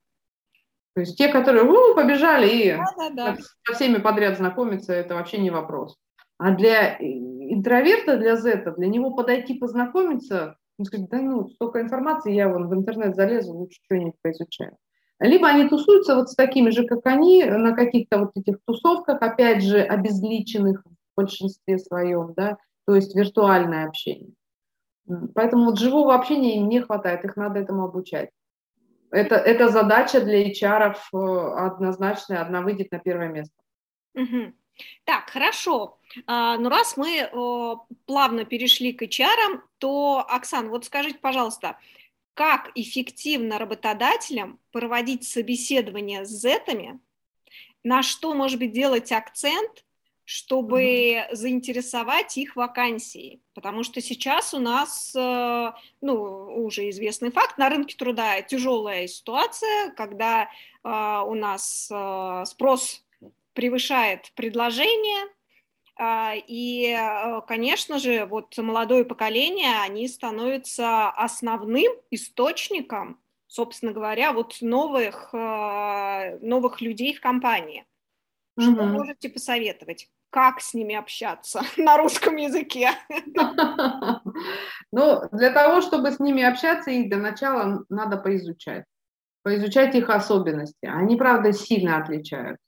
[0.95, 3.37] То есть те, которые у, побежали и да, да, да.
[3.65, 5.97] со всеми подряд знакомиться, это вообще не вопрос.
[6.39, 12.33] А для интроверта, для зета, для него подойти познакомиться, он скажет, да ну, столько информации,
[12.33, 14.77] я вон в интернет залезу, лучше что-нибудь поизучаю.
[15.19, 19.63] Либо они тусуются вот с такими же, как они, на каких-то вот этих тусовках, опять
[19.63, 24.33] же, обезличенных в большинстве своем, да, то есть виртуальное общение.
[25.35, 28.29] Поэтому вот живого общения им не хватает, их надо этому обучать.
[29.11, 33.55] Это, это задача для HR э, однозначная, одна выйдет на первое место.
[35.03, 35.99] Так, хорошо.
[36.25, 37.29] А, ну, раз мы
[38.07, 41.77] плавно перешли к HR, то, Оксан, вот скажите, пожалуйста,
[42.33, 46.99] как эффективно работодателям проводить собеседование с зетами,
[47.83, 49.83] на что, может быть, делать акцент,
[50.25, 51.35] чтобы mm-hmm.
[51.35, 53.41] заинтересовать их вакансией.
[53.53, 59.91] Потому что сейчас у нас, э, ну, уже известный факт, на рынке труда тяжелая ситуация,
[59.91, 60.49] когда э,
[61.27, 63.03] у нас э, спрос
[63.53, 65.27] превышает предложение,
[65.99, 66.97] и,
[67.47, 77.13] конечно же, вот молодое поколение, они становятся основным источником, собственно говоря, вот новых, новых людей
[77.13, 77.85] в компании.
[78.59, 78.83] Что угу.
[78.83, 80.09] можете посоветовать?
[80.29, 82.91] Как с ними общаться на русском языке?
[84.95, 88.85] Ну, для того, чтобы с ними общаться, их для начала надо поизучать.
[89.41, 90.85] Поизучать их особенности.
[90.85, 92.63] Они, правда, сильно отличаются.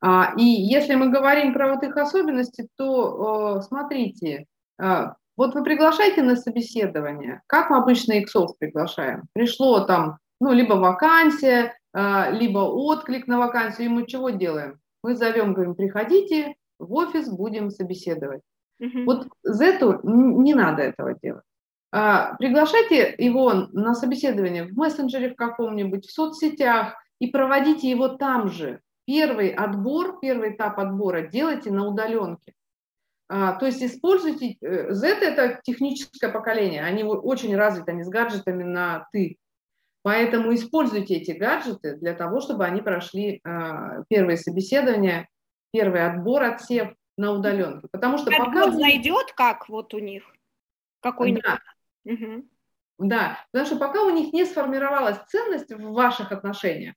[0.00, 4.46] А, и если мы говорим про вот их особенности, то смотрите,
[4.78, 9.24] а, вот вы приглашаете на собеседование, как мы обычно иксов приглашаем?
[9.32, 14.78] Пришло там, ну, либо вакансия, а, либо отклик на вакансию, и мы чего делаем?
[15.02, 18.42] Мы зовем, говорим, приходите в офис, будем собеседовать.
[18.80, 19.04] Угу.
[19.06, 21.44] Вот Зету не надо этого делать.
[21.92, 28.48] А, приглашайте его на собеседование в мессенджере в каком-нибудь, в соцсетях и проводите его там
[28.48, 28.80] же.
[29.06, 32.54] Первый отбор, первый этап отбора делайте на удаленке.
[33.28, 38.62] А, то есть используйте, Z э, это техническое поколение, они очень развиты, они с гаджетами
[38.62, 39.38] на «ты».
[40.02, 45.28] Поэтому используйте эти гаджеты для того, чтобы они прошли э, первые собеседования,
[45.72, 47.88] первый отбор, отсев на удаленке.
[47.90, 48.70] Потому что как пока...
[48.70, 50.24] зайдет, как вот у них?
[51.00, 51.42] Какой-нибудь?
[51.42, 51.60] Да.
[52.04, 52.44] Угу.
[52.98, 56.94] да, потому что пока у них не сформировалась ценность в ваших отношениях,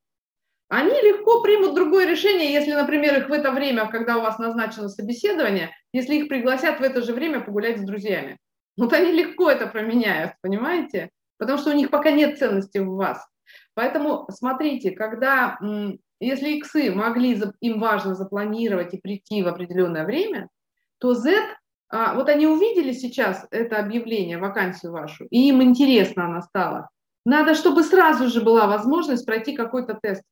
[0.70, 4.90] они легко примут другое решение, если, например, их в это время, когда у вас назначено
[4.90, 8.38] собеседование, если их пригласят в это же время погулять с друзьями.
[8.78, 11.10] Вот они легко это променяют, понимаете?
[11.38, 13.26] потому что у них пока нет ценности в вас.
[13.74, 15.58] Поэтому смотрите, когда,
[16.20, 20.50] если иксы могли, им важно запланировать и прийти в определенное время,
[21.00, 21.32] то Z,
[21.90, 26.90] а, вот они увидели сейчас это объявление, вакансию вашу, и им интересно она стала.
[27.24, 30.24] Надо, чтобы сразу же была возможность пройти какой-то тест,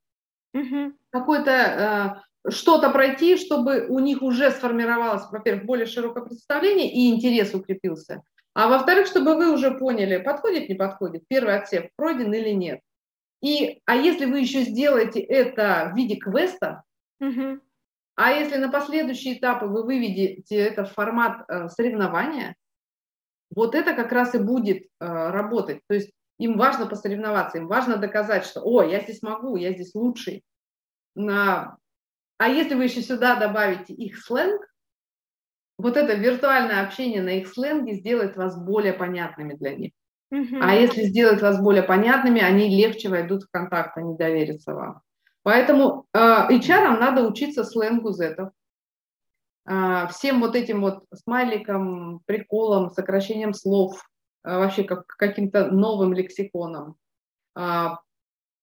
[0.55, 0.93] угу.
[1.09, 7.53] какой-то э, что-то пройти, чтобы у них уже сформировалось, во-первых, более широкое представление и интерес
[7.53, 8.23] укрепился.
[8.53, 12.79] А во-вторых, чтобы вы уже поняли, подходит, не подходит, первый отсев пройден или нет.
[13.41, 16.83] И, а если вы еще сделаете это в виде квеста,
[17.19, 17.59] угу.
[18.15, 22.55] а если на последующие этапы вы выведете это в формат э, соревнования,
[23.53, 25.81] вот это как раз и будет э, работать.
[25.87, 29.95] То есть им важно посоревноваться, им важно доказать, что, о, я здесь могу, я здесь
[29.95, 30.43] лучший.
[31.17, 34.61] А если вы еще сюда добавите их сленг,
[35.77, 39.91] вот это виртуальное общение на их сленге сделает вас более понятными для них.
[40.61, 45.01] А если сделать вас более понятными, они легче войдут в контакт, они доверятся вам.
[45.43, 48.49] Поэтому э, HR надо учиться сленгу зетов.
[49.69, 54.03] Э, всем вот этим вот смайликом, приколом, сокращением слов,
[54.45, 56.95] вообще как каким-то новым лексиконом.
[57.57, 57.89] Э,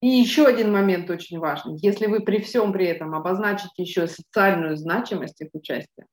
[0.00, 1.78] и еще один момент очень важный.
[1.78, 6.06] Если вы при всем при этом обозначите еще социальную значимость их участия,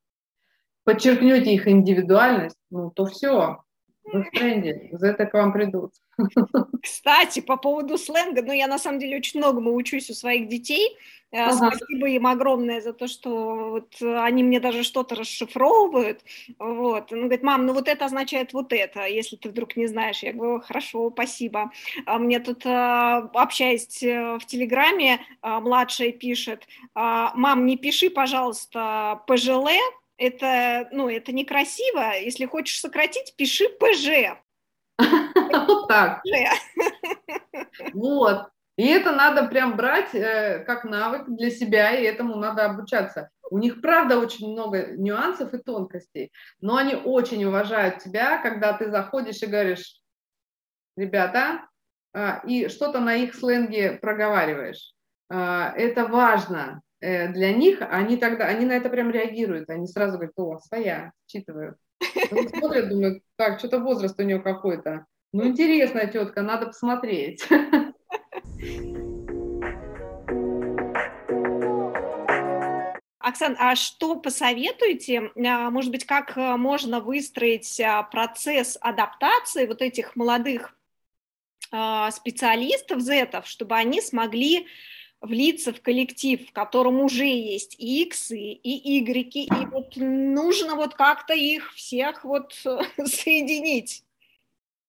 [0.83, 3.63] подчеркнете их индивидуальность, ну, то все,
[4.03, 5.93] в тренде, за это к вам придут.
[6.83, 10.97] Кстати, по поводу сленга, ну, я на самом деле очень многому учусь у своих детей.
[11.31, 11.71] Э, ага.
[11.75, 16.21] Спасибо им огромное за то, что вот они мне даже что-то расшифровывают.
[16.57, 17.11] Вот.
[17.11, 20.23] Он говорит, мам, ну вот это означает вот это, если ты вдруг не знаешь.
[20.23, 21.71] Я говорю, хорошо, спасибо.
[22.05, 22.69] А мне тут, э,
[23.33, 29.67] общаясь э, в Телеграме, младшая пишет, мам, не пиши, пожалуйста, ПЖЛ,
[30.19, 32.13] это, ну, это некрасиво.
[32.19, 34.37] Если хочешь сократить, пиши ПЖ.
[35.67, 36.21] Вот так.
[37.93, 38.49] Вот.
[38.77, 43.29] И это надо прям брать э, как навык для себя, и этому надо обучаться.
[43.51, 48.89] У них, правда, очень много нюансов и тонкостей, но они очень уважают тебя, когда ты
[48.89, 50.01] заходишь и говоришь,
[50.95, 51.67] ребята,
[52.13, 54.93] э, и что-то на их сленге проговариваешь.
[55.29, 56.81] Э, это важно.
[57.01, 61.13] Э, для них, они тогда, они на это прям реагируют, они сразу говорят, о, своя,
[61.27, 61.77] считывают.
[62.31, 65.05] Они смотрят, думают, так, что-то возраст у нее какой-то.
[65.31, 67.47] Ну, интересная тетка, надо посмотреть.
[73.19, 79.81] Оксан, а что посоветуете, а, может быть, как э, можно выстроить а, процесс адаптации вот
[79.83, 80.75] этих молодых
[81.71, 84.67] а, специалистов, зетов, чтобы они смогли
[85.21, 90.95] влиться в коллектив, в котором уже есть и иксы, и игреки, и вот нужно вот
[90.95, 92.53] как-то их всех вот
[93.05, 94.03] соединить.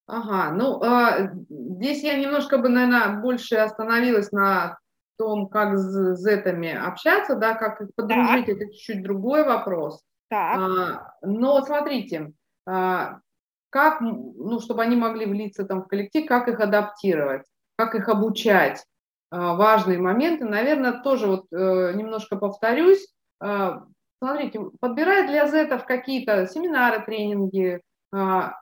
[0.07, 4.79] Ага, ну, э, здесь я немножко бы, наверное, больше остановилась на
[5.17, 8.57] том, как с зетами общаться, да, как их подружить, так.
[8.57, 10.03] это чуть-чуть другой вопрос.
[10.29, 10.59] Так.
[10.59, 12.33] А, но смотрите,
[12.67, 13.21] а,
[13.69, 17.45] как, ну, чтобы они могли влиться там в коллектив, как их адаптировать,
[17.77, 18.90] как их обучать, а,
[19.31, 23.07] важные моменты, наверное, тоже вот э, немножко повторюсь.
[23.41, 23.85] А,
[24.19, 27.81] смотрите, подбирая для зетов какие-то семинары, тренинги,
[28.13, 28.55] а,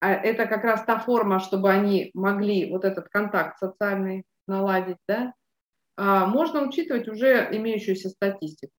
[0.00, 5.34] это как раз та форма, чтобы они могли вот этот контакт социальный наладить, да,
[5.96, 8.72] можно учитывать уже имеющуюся статистику.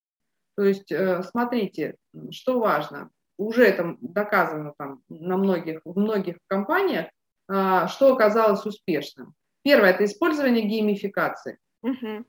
[0.56, 1.98] То есть, э, смотрите,
[2.32, 7.08] что важно, уже это доказано там на многих, в многих компаниях,
[7.48, 9.34] что оказалось успешным.
[9.64, 11.60] Первое– это использование геймификации.
[11.82, 12.26] Угу.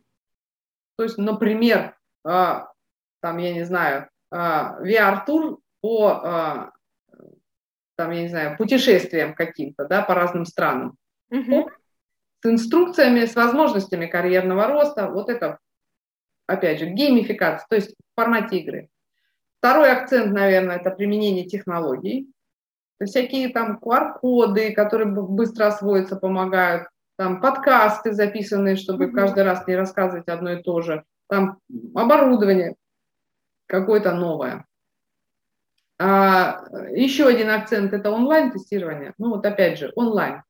[0.96, 2.68] То есть, например, там,
[3.38, 6.72] я не знаю, VR-тур по
[7.96, 10.96] там, я не знаю, путешествиям каким-то, да, по разным странам.
[11.30, 11.70] Угу.
[12.42, 15.58] С инструкциями, с возможностями карьерного роста, вот это,
[16.46, 18.88] опять же, геймификация, то есть в формате игры.
[19.58, 22.32] Второй акцент, наверное, это применение технологий.
[23.04, 26.88] Всякие там QR-коды, которые быстро освоиться помогают,
[27.20, 29.12] там подкасты записанные, чтобы mm-hmm.
[29.12, 31.58] каждый раз не рассказывать одно и то же, там
[31.94, 32.76] оборудование
[33.66, 34.64] какое-то новое.
[35.98, 39.12] А, еще один акцент– это онлайн-тестирование.
[39.18, 40.44] Ну вот опять же, онлайн.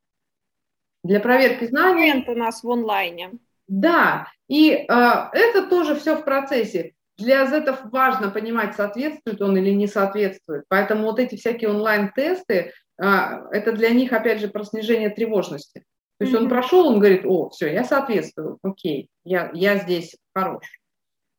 [1.02, 2.12] Для проверки знаний.
[2.12, 3.32] Момент у нас в онлайне.
[3.66, 6.92] Да, и а, это тоже все в процессе.
[7.18, 10.66] Для зетов важно понимать, соответствует он или не соответствует.
[10.68, 15.84] Поэтому вот эти всякие онлайн-тесты, а, это для них, опять же, про снижение тревожности.
[16.20, 16.42] То есть mm-hmm.
[16.42, 20.66] он прошел, он говорит, о, все, я соответствую, окей, я, я здесь хорош.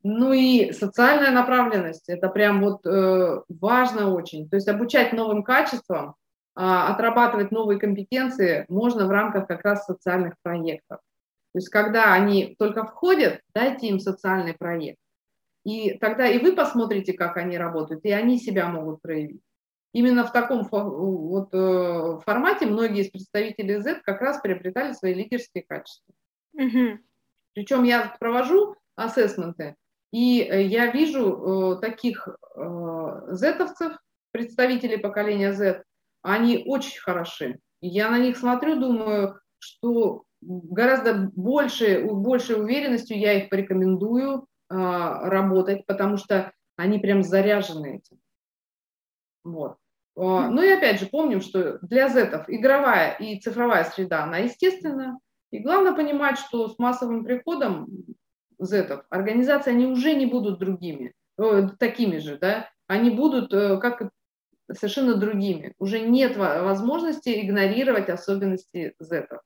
[0.01, 4.49] Ну и социальная направленность, это прям вот э, важно очень.
[4.49, 6.15] То есть обучать новым качествам,
[6.57, 10.97] э, отрабатывать новые компетенции можно в рамках как раз социальных проектов.
[11.53, 14.97] То есть когда они только входят, дайте им социальный проект.
[15.63, 19.43] И тогда и вы посмотрите, как они работают, и они себя могут проявить.
[19.93, 25.65] Именно в таком вот, э, формате многие из представителей Z как раз приобретали свои лидерские
[25.67, 26.13] качества.
[26.53, 26.99] Угу.
[27.53, 29.75] Причем я провожу ассессменты,
[30.13, 32.27] и э, я вижу э, таких
[33.29, 33.97] зетовцев,
[34.31, 35.83] представителей поколения Z,
[36.21, 37.59] они очень хороши.
[37.81, 46.17] Я на них смотрю, думаю, что гораздо больше, большей уверенностью я их порекомендую работать, потому
[46.17, 48.19] что они прям заряжены этим.
[49.43, 49.77] Вот.
[50.15, 55.17] Ну и опять же, помним, что для зетов игровая и цифровая среда, она естественная.
[55.51, 57.87] И главное понимать, что с массовым приходом
[58.59, 64.11] зетов, организации, они уже не будут другими, э, такими же, да, они будут э, как
[64.71, 65.73] совершенно другими.
[65.79, 69.41] Уже нет возможности игнорировать особенности зетов.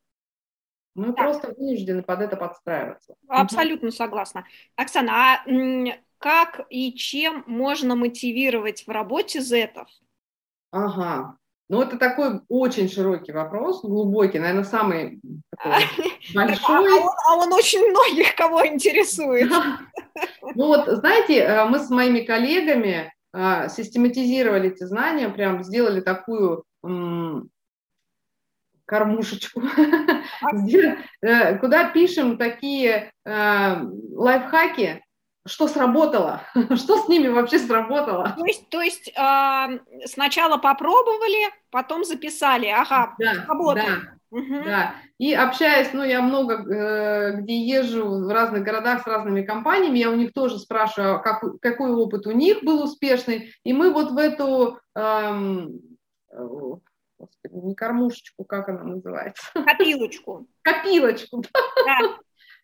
[0.94, 1.18] Мы так.
[1.18, 3.16] просто вынуждены под это подстраиваться.
[3.28, 4.46] Абсолютно согласна.
[4.76, 5.46] Оксана, а
[6.20, 9.90] как и чем можно мотивировать в работе зетов?
[10.76, 11.38] Ага.
[11.70, 15.22] Ну, это такой очень широкий вопрос, глубокий, наверное, самый
[15.58, 15.86] такой
[16.36, 16.66] большой.
[16.68, 19.52] А он, а он очень многих кого интересует.
[20.58, 26.64] Ну вот, знаете, э, мы с моими коллегами э, систематизировали эти знания, прям сделали такую
[28.86, 29.62] кормушечку,
[31.22, 35.05] э, куда пишем такие лайфхаки,
[35.48, 36.42] что сработало,
[36.76, 38.34] что с ними вообще сработало.
[38.38, 43.88] То есть, то есть э, сначала попробовали, потом записали, ага, да, работает.
[43.88, 44.64] Да, угу.
[44.66, 44.96] да.
[45.20, 50.10] И общаясь, ну, я много э, где езжу в разных городах с разными компаниями, я
[50.10, 54.18] у них тоже спрашиваю, как, какой опыт у них был успешный, и мы вот в
[54.18, 55.80] эту, эм,
[56.32, 59.44] господи, не кормушечку, как она называется?
[59.54, 60.48] Копилочку.
[60.64, 61.44] Копилочку.
[61.86, 62.18] Да.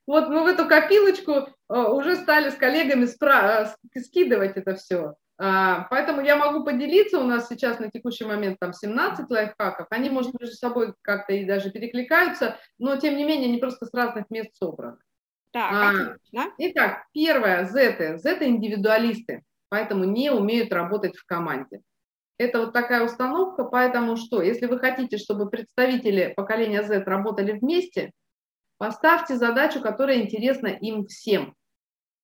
[0.08, 5.16] Вот мы в эту копилочку э, уже стали с коллегами спра- э, скидывать это все.
[5.44, 10.12] А, поэтому я могу поделиться, у нас сейчас на текущий момент там 17 лайфхаков, они,
[10.12, 14.30] может, между собой как-то и даже перекликаются, но тем не менее они просто с разных
[14.30, 14.98] мест собраны.
[15.52, 16.16] Так, а?
[16.60, 18.20] Итак, первое, Z.
[18.20, 21.82] Z индивидуалисты, поэтому не умеют работать в команде.
[22.38, 28.12] Это вот такая установка, поэтому что, если вы хотите, чтобы представители поколения Z работали вместе,
[28.82, 31.54] Поставьте задачу, которая интересна им всем.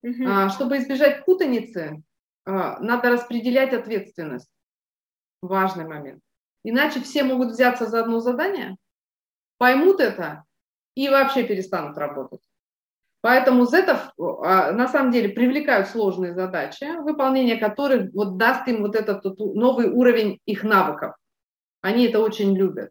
[0.02, 0.48] Угу.
[0.50, 2.02] Чтобы избежать путаницы,
[2.44, 4.50] а, надо распределять ответственность.
[5.40, 6.20] Важный момент.
[6.64, 8.76] Иначе все могут взяться за одно задание,
[9.58, 10.42] поймут это
[10.96, 12.42] и вообще перестанут работать.
[13.20, 18.96] Поэтому зетов а, на самом деле привлекают сложные задачи, выполнение которых вот даст им вот
[18.96, 21.14] этот новый уровень их навыков.
[21.82, 22.90] Они это очень любят.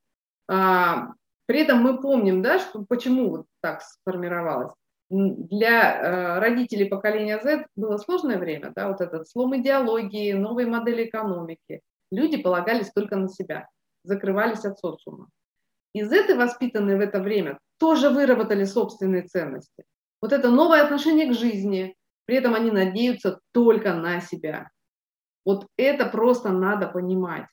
[1.47, 4.71] При этом мы помним, да, что почему вот так сформировалось.
[5.09, 11.05] Для э, родителей поколения Z было сложное время, да, вот этот слом идеологии, новые модели
[11.05, 11.81] экономики.
[12.11, 13.67] Люди полагались только на себя,
[14.03, 15.27] закрывались от социума.
[15.93, 19.83] И Z, воспитанные в это время, тоже выработали собственные ценности.
[20.21, 21.95] Вот это новое отношение к жизни,
[22.25, 24.69] при этом они надеются только на себя.
[25.45, 27.47] Вот это просто надо понимать.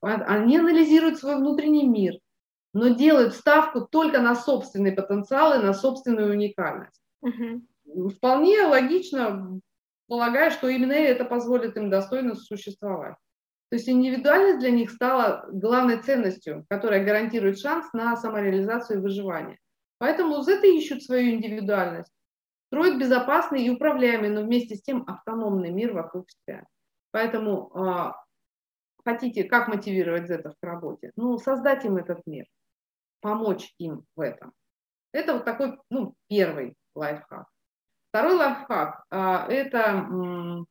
[0.00, 2.14] Они анализируют свой внутренний мир,
[2.76, 7.00] но делают ставку только на собственный потенциал и на собственную уникальность.
[7.22, 8.10] Угу.
[8.10, 9.58] Вполне логично,
[10.08, 13.16] полагая, что именно это позволит им достойно существовать.
[13.70, 19.58] То есть индивидуальность для них стала главной ценностью, которая гарантирует шанс на самореализацию и выживание.
[19.96, 22.12] Поэтому зеты ищут свою индивидуальность,
[22.66, 26.66] строят безопасный и управляемый, но вместе с тем автономный мир вокруг себя.
[27.10, 28.12] Поэтому э,
[29.02, 31.12] хотите, как мотивировать зетов к работе?
[31.16, 32.44] Ну, создать им этот мир,
[33.26, 34.52] помочь им в этом.
[35.10, 37.48] Это вот такой, ну, первый лайфхак.
[38.10, 39.16] Второй лайфхак э,–
[39.48, 40.66] это м,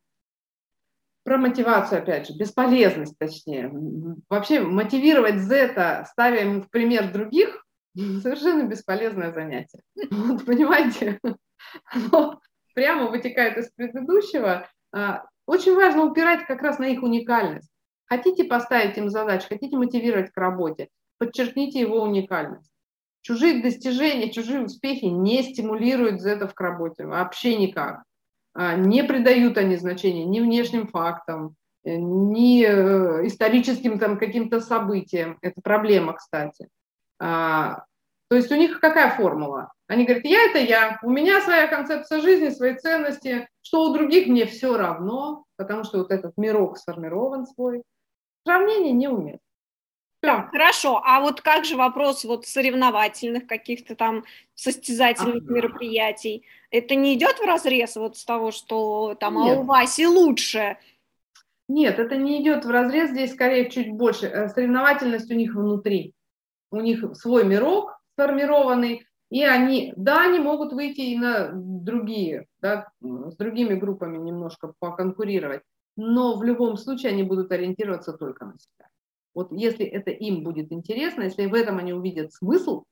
[1.24, 3.74] про мотивацию, опять же, бесполезность, точнее.
[4.30, 7.62] Вообще мотивировать зета, ставя ему в пример других,
[7.94, 9.82] совершенно бесполезное занятие.
[10.10, 11.20] Вот, понимаете?
[11.92, 12.40] Оно
[12.74, 14.66] прямо вытекает из предыдущего.
[14.94, 17.70] А, очень важно упирать как раз на их уникальность.
[18.06, 20.88] Хотите поставить им задачу, хотите мотивировать к работе,
[21.18, 22.72] подчеркните его уникальность.
[23.22, 28.04] Чужие достижения, чужие успехи не стимулируют зетов к работе, вообще никак.
[28.54, 35.38] А, не придают они значения ни внешним фактам, э, ни э, историческим там каким-то событиям.
[35.42, 36.70] Это проблема, кстати.
[37.20, 37.84] А,
[38.30, 39.74] то есть у них какая формула?
[39.88, 44.28] Они говорят, я это я, у меня своя концепция жизни, свои ценности, что у других
[44.28, 47.84] мне все равно, потому что вот этот мирок сформирован свой.
[48.46, 49.40] Сравнение не умеет.
[50.26, 51.02] Так, хорошо.
[51.04, 54.24] А вот как же вопрос вот соревновательных каких-то там
[54.56, 55.54] состязательных ага.
[55.54, 56.44] мероприятий?
[56.72, 60.78] Это не идет в разрез вот с того, что там а у Васи лучше?
[61.68, 63.12] Нет, это не идет в разрез.
[63.12, 64.28] Здесь скорее чуть больше.
[64.28, 66.14] Э, соревновательность у них внутри
[66.76, 72.90] у них свой мирок сформированный, и они, да, они могут выйти и на другие, да,
[73.02, 75.62] с другими группами немножко поконкурировать,
[75.98, 78.88] но в любом случае они будут ориентироваться только на себя.
[79.36, 82.86] Вот если это им будет интересно, если в этом они увидят смысл,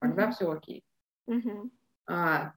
[0.00, 0.32] тогда mm-hmm.
[0.32, 0.82] все окей.
[1.28, 1.70] Mm-hmm.
[2.06, 2.52] А,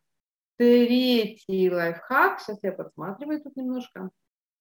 [0.58, 4.12] третий лайфхак, сейчас я подсматриваю тут немножко.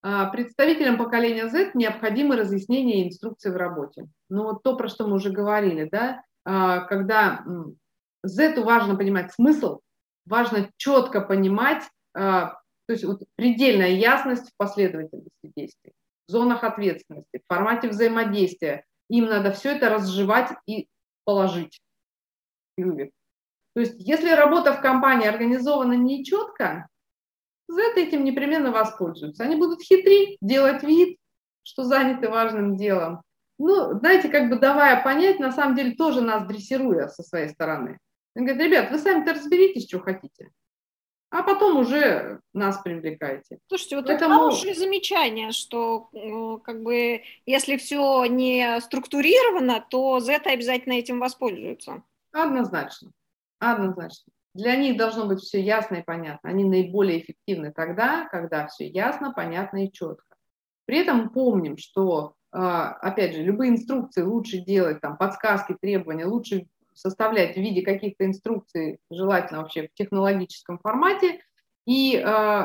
[0.03, 4.09] А, представителям поколения Z необходимы разъяснения и инструкции в работе.
[4.29, 7.45] Ну вот то, про что мы уже говорили, да, а, когда
[8.25, 9.81] Z важно понимать смысл,
[10.27, 12.55] важно четко понимать, а,
[12.87, 15.93] то есть вот предельная ясность в последовательности действий,
[16.27, 18.85] зонах ответственности, в формате взаимодействия.
[19.09, 20.89] Им надо все это разжевать и
[21.25, 21.81] положить.
[22.77, 26.89] То есть если работа в компании организована нечетко,
[27.69, 29.45] Z этим непременно воспользуются.
[29.45, 31.19] Они будут хитрить, делать вид,
[31.63, 33.23] что заняты важным делом.
[33.59, 37.99] Ну, знаете, как бы давая понять, на самом деле тоже нас дрессируя со своей стороны.
[38.35, 40.51] Он говорит, ребят, вы сами-то разберитесь, что хотите,
[41.33, 43.59] а потом уже нас привлекайте.
[43.67, 44.35] Слушайте, вот Поэтому...
[44.35, 51.21] это хорошее замечание, что э, как бы если все не структурировано, то Z обязательно этим
[51.21, 52.03] воспользуются.
[52.33, 53.13] Однозначно,
[53.59, 54.31] однозначно.
[54.55, 56.51] Для них должно быть все ясно и понятно.
[56.51, 60.37] Они наиболее эффективны тогда, когда все ясно, понятно и четко.
[60.85, 66.67] При этом помним, что, а, опять же, любые инструкции лучше делать, там, подсказки, требования, лучше
[66.95, 71.41] составлять в виде каких-то инструкций, желательно вообще в технологическом формате,
[71.87, 72.21] и э,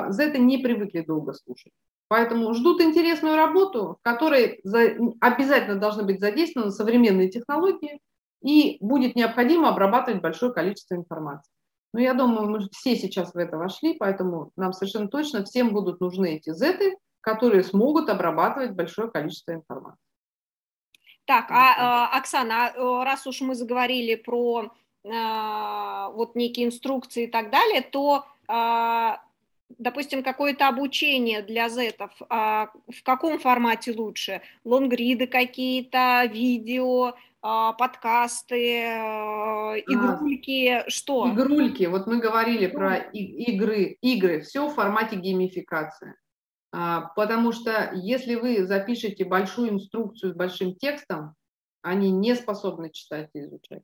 [0.09, 1.73] за это не привыкли долго слушать.
[2.07, 7.99] Поэтому ждут интересную работу, в которой за, обязательно должны быть задействованы современные технологии,
[8.41, 11.51] и будет необходимо обрабатывать большое количество информации.
[11.93, 15.99] Но я думаю, мы все сейчас в это вошли, поэтому нам совершенно точно всем будут
[15.99, 20.06] нужны эти зеты, которые смогут обрабатывать большое количество информации.
[21.27, 24.71] Так, а, а Оксана, а, раз уж мы заговорили про
[25.05, 29.21] а, вот некие инструкции и так далее, то, а,
[29.77, 34.41] допустим, какое-то обучение для зетов, а, в каком формате лучше?
[34.63, 38.85] Лонгриды какие-то, видео, подкасты,
[39.85, 41.29] игрульки, а, что?
[41.29, 46.15] Игрульки, вот мы говорили про игры, игры, все в формате геймификации.
[46.79, 51.33] А, потому что если вы запишете большую инструкцию с большим текстом,
[51.81, 53.81] они не способны читать и изучать.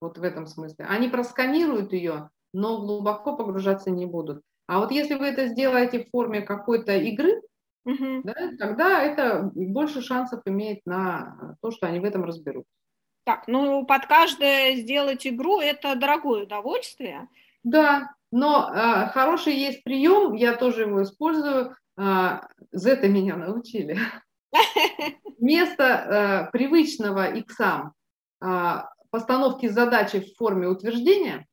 [0.00, 0.86] Вот в этом смысле.
[0.86, 4.42] Они просканируют ее, но глубоко погружаться не будут.
[4.66, 7.42] А вот если вы это сделаете в форме какой-то игры,
[7.84, 8.22] угу.
[8.24, 12.64] да, тогда это больше шансов имеет на то, что они в этом разберут.
[13.22, 17.28] Так, ну под каждое сделать игру это дорогое удовольствие.
[17.62, 21.76] Да, но э, хороший есть прием, я тоже его использую.
[21.96, 22.40] Э,
[22.72, 23.98] Зета меня научили.
[25.38, 27.94] Вместо э, привычного иксам
[28.42, 31.46] э, постановки задачи в форме утверждения,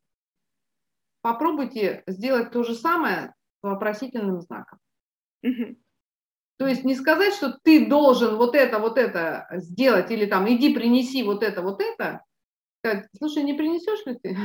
[1.22, 4.80] попробуйте сделать то же самое с вопросительным знаком.
[6.58, 10.74] То есть не сказать, что ты должен вот это, вот это сделать, или там иди
[10.74, 12.24] принеси вот это, вот это.
[12.80, 14.38] Сказать, слушай, не принесешь ли ты?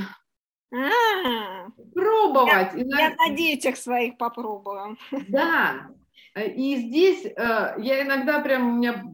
[0.73, 2.75] А, Пробовать.
[2.75, 4.97] Я, я на детях своих попробую.
[5.29, 5.89] Да.
[6.37, 9.05] И здесь э, я иногда прям у меня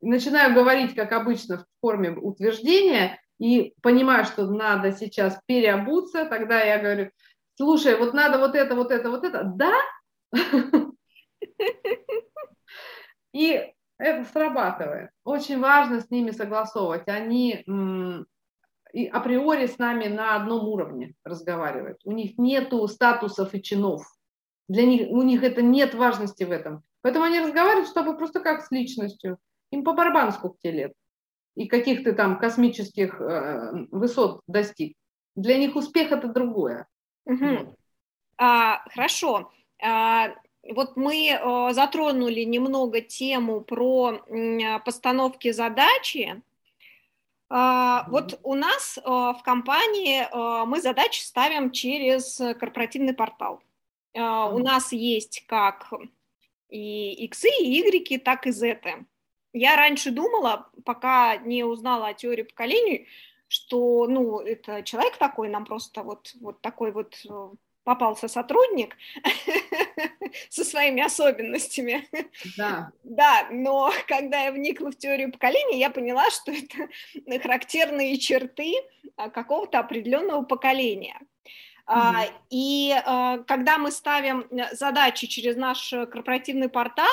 [0.00, 6.78] начинаю говорить, как обычно, в форме утверждения, и понимаю, что надо сейчас переобуться, тогда я
[6.78, 7.10] говорю,
[7.56, 9.44] слушай, вот надо вот это, вот это, вот это.
[9.44, 9.72] Да?
[13.32, 15.10] И это срабатывает.
[15.24, 17.08] Очень важно с ними согласовывать.
[17.08, 17.64] Они
[18.92, 21.98] и априори с нами на одном уровне разговаривают.
[22.04, 24.02] У них нету статусов и чинов.
[24.68, 26.82] Для них, у них это нет важности в этом.
[27.02, 29.38] Поэтому они разговаривают с тобой просто как с личностью.
[29.72, 30.92] Им по барабану сколько тебе лет.
[31.56, 34.96] И каких ты там космических э, высот достиг.
[35.34, 36.86] Для них успех это другое.
[37.26, 37.46] Угу.
[37.46, 37.76] Вот.
[38.36, 39.50] А, хорошо.
[39.82, 40.34] А,
[40.68, 46.42] вот мы э, затронули немного тему про э, постановки задачи.
[47.52, 53.60] А, вот у нас э, в компании э, мы задачи ставим через корпоративный портал.
[54.16, 55.92] А, у нас есть как
[56.68, 59.04] и иксы, и игреки, так и зеты.
[59.52, 63.08] Я раньше думала, пока не узнала о теории поколений,
[63.48, 67.16] что, ну, это человек такой, нам просто вот, вот такой вот
[67.90, 68.96] попался сотрудник
[70.48, 72.08] со своими особенностями.
[72.56, 72.92] Да.
[73.02, 78.74] Да, но когда я вникла в теорию поколений, я поняла, что это характерные черты
[79.16, 81.18] а, какого-то определенного поколения.
[81.88, 82.32] Mm-hmm.
[82.50, 87.10] И а, когда мы ставим э, задачи через наш корпоративный портал,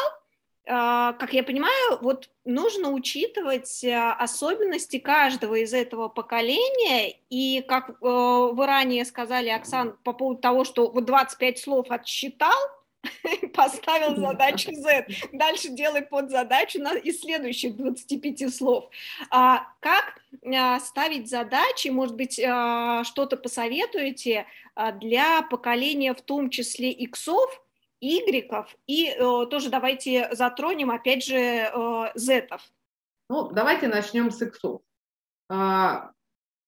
[0.67, 7.93] как я понимаю, вот нужно учитывать э, особенности каждого из этого поколения, и как э,
[8.01, 12.57] вы ранее сказали, Оксан, по поводу того, что вот 25 слов отсчитал,
[13.53, 18.89] поставил задачу Z, дальше делай подзадачу на, из следующих 25 слов.
[19.29, 20.21] А, как
[20.53, 24.45] а, ставить задачи, может быть, а, что-то посоветуете
[24.75, 27.61] а, для поколения в том числе иксов,
[27.99, 32.61] игреков, и э, тоже давайте затронем, опять же, э, зетов.
[33.29, 34.81] Ну, давайте начнем с иксов.
[35.49, 36.11] А,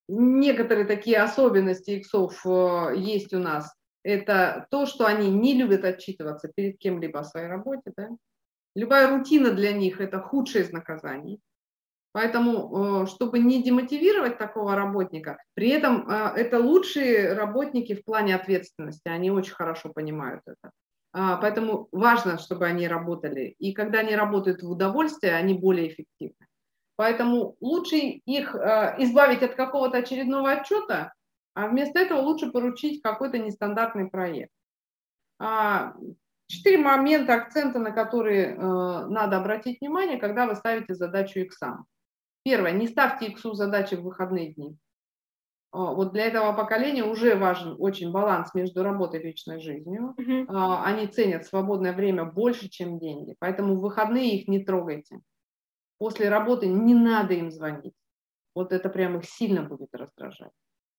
[0.08, 3.74] некоторые такие особенности иксов э, есть у нас.
[4.04, 7.92] Это то, что они не любят отчитываться перед кем-либо о своей работе.
[7.96, 8.10] Да?
[8.76, 11.40] Любая рутина для них– это худшее из наказаний.
[12.12, 18.36] Поэтому, э, чтобы не демотивировать такого работника, при этом э, это лучшие работники в плане
[18.36, 20.72] ответственности, они очень хорошо понимают это.
[21.12, 23.56] А, поэтому важно, чтобы они работали.
[23.60, 26.48] И когда они работают в удовольствие, они более эффективны.
[26.96, 31.14] Поэтому лучше их э, избавить от какого-то очередного отчета,
[31.54, 34.52] а вместо этого лучше поручить какой-то нестандартный проект.
[35.40, 35.94] А,
[36.48, 41.86] четыре момента, акцента, на которые надо обратить внимание, когда вы ставите задачу иксам.
[42.44, 44.78] Первое, не ставьте иксу задачи в выходные дни.
[45.72, 50.16] Вот для этого поколения уже важен очень баланс между работой и личной жизнью.
[50.18, 50.82] Uh-huh.
[50.84, 53.36] Они ценят свободное время больше, чем деньги.
[53.40, 55.20] Поэтому в выходные их не трогайте.
[56.00, 57.94] После работы не надо им звонить.
[58.56, 60.52] Вот это прям их сильно будет раздражать.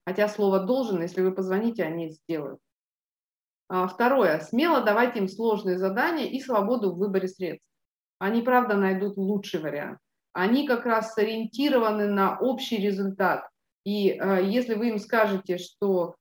[0.06, 2.60] Хотя слово «должен», если вы позвоните, они сделают.
[3.68, 4.38] Второе.
[4.38, 7.66] Смело давайте им сложные задания и свободу в выборе средств.
[8.20, 9.98] Они, правда, найдут лучший вариант.
[10.32, 13.48] Они как раз сориентированы на общий результат–
[13.84, 16.16] и э, если вы им скажете, что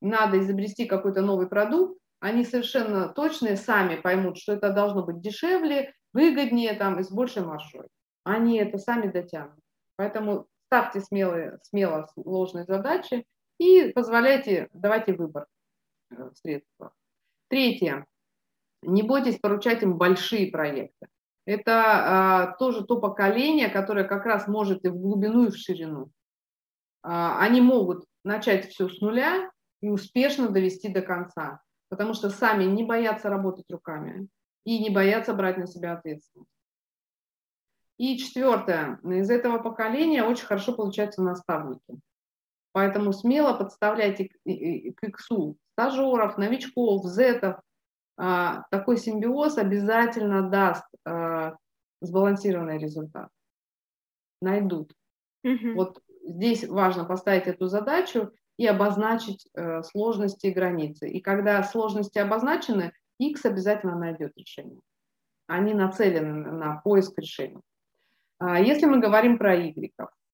[0.00, 5.94] надо изобрести какой-то новый продукт, они совершенно точно сами поймут, что это должно быть дешевле,
[6.12, 7.88] выгоднее там, и с большей маржой.
[8.24, 9.58] Они это сами дотянут.
[9.96, 13.26] Поэтому ставьте смелые, смело сложные задачи
[13.58, 15.46] и позволяйте, давайте выбор
[16.10, 16.92] э, в средствах.
[17.48, 18.06] Третье.
[18.82, 21.08] Не бойтесь поручать им большие проекты.
[21.46, 26.10] Это тоже то поколение, которое как раз может и в глубину, и в ширину.
[27.06, 29.50] Они могут начать все с нуля
[29.82, 34.28] и успешно довести до конца, потому что сами не боятся работать руками
[34.64, 36.50] и не боятся брать на себя ответственность.
[37.98, 38.98] И четвертое.
[39.04, 42.00] Из этого поколения очень хорошо получаются наставники.
[42.72, 47.60] Поэтому смело подставляйте к иксу стажеров, новичков, зетов.
[48.16, 51.56] А, такой симбиоз обязательно даст а,
[52.00, 53.28] сбалансированный результат.
[54.40, 54.92] Найдут.
[55.44, 55.74] Угу.
[55.74, 61.08] Вот здесь важно поставить эту задачу и обозначить э, сложности и границы.
[61.08, 64.80] И когда сложности обозначены, X обязательно найдет решение.
[65.46, 67.60] Они нацелены на поиск решения.
[68.38, 69.92] А если мы говорим про Y,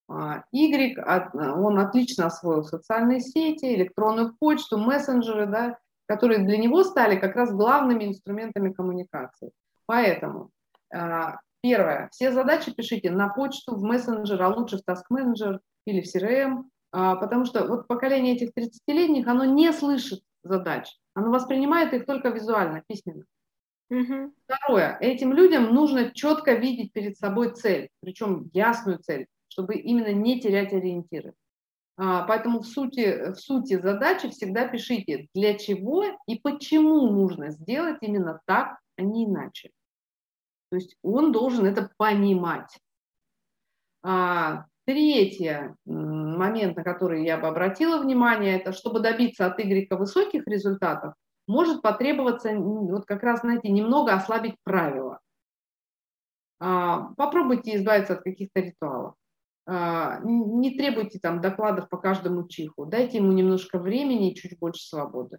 [0.08, 0.96] а, Y,
[1.36, 7.52] он отлично освоил социальные сети, электронную почту, мессенджеры, да, которые для него стали как раз
[7.52, 9.52] главными инструментами коммуникации.
[9.86, 10.50] Поэтому
[10.92, 16.00] а, первое, все задачи пишите на почту, в мессенджер, а лучше в Task Manager или
[16.00, 22.06] в CRM, потому что вот поколение этих 30-летних, оно не слышит задач, оно воспринимает их
[22.06, 23.24] только визуально, письменно.
[23.90, 24.32] Угу.
[24.44, 24.96] Второе.
[25.00, 30.72] Этим людям нужно четко видеть перед собой цель, причем ясную цель, чтобы именно не терять
[30.72, 31.34] ориентиры.
[31.96, 37.98] А, поэтому в сути, в сути задачи всегда пишите, для чего и почему нужно сделать
[38.00, 39.70] именно так, а не иначе.
[40.70, 42.78] То есть он должен это понимать.
[44.02, 50.48] А, третий момент, на который я бы обратила внимание, это чтобы добиться от Y высоких
[50.48, 51.14] результатов,
[51.46, 55.20] может потребоваться вот как раз, знаете, немного ослабить правила.
[56.58, 59.14] А, попробуйте избавиться от каких-то ритуалов.
[59.66, 62.84] А, не требуйте там докладов по каждому чиху.
[62.84, 65.38] Дайте ему немножко времени и чуть больше свободы.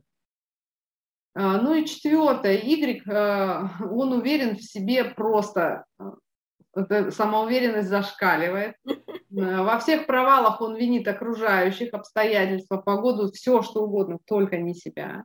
[1.33, 2.57] А, ну и четвертое.
[2.57, 3.03] Y,
[3.91, 5.85] он уверен в себе просто.
[6.73, 8.75] Самоуверенность зашкаливает.
[9.29, 15.23] Во всех провалах он винит окружающих, обстоятельства, погоду, все что угодно, только не себя.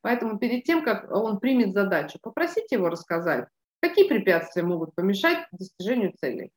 [0.00, 3.46] Поэтому перед тем, как он примет задачу, попросите его рассказать,
[3.80, 6.50] какие препятствия могут помешать достижению целей.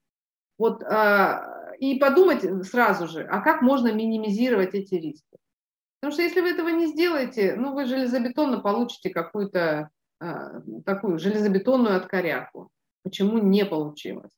[0.58, 5.38] Вот, э, и подумать сразу же, а как можно минимизировать эти риски.
[6.00, 11.98] Потому что если вы этого не сделаете, ну вы железобетонно получите какую-то э, такую железобетонную
[11.98, 12.70] откоряку.
[13.04, 14.32] Почему не получилось?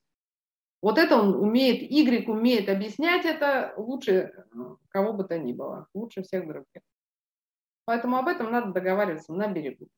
[0.82, 4.44] Вот это он умеет, Y умеет объяснять это лучше
[4.90, 6.82] кого бы то ни было, лучше всех других.
[7.86, 9.88] Поэтому об этом надо договариваться на берегу.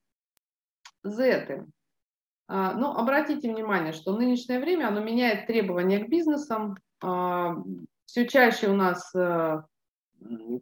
[1.04, 1.66] Зеты.
[2.48, 6.76] А, ну, обратите внимание, что нынешнее время оно меняет требования к бизнесам.
[7.02, 7.56] А,
[8.06, 9.62] Все чаще у нас э,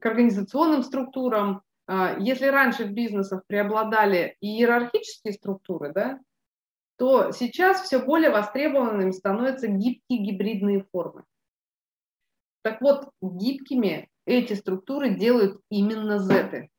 [0.01, 1.63] к организационным структурам.
[1.87, 6.21] А, если раньше в бизнесах преобладали иерархические структуры, да,
[6.97, 11.25] то сейчас все более востребованными становятся гибкие гибридные формы.
[12.63, 16.71] Так вот, гибкими эти структуры делают именно зеты.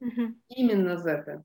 [0.00, 0.34] Угу.
[0.48, 1.44] Именно Z.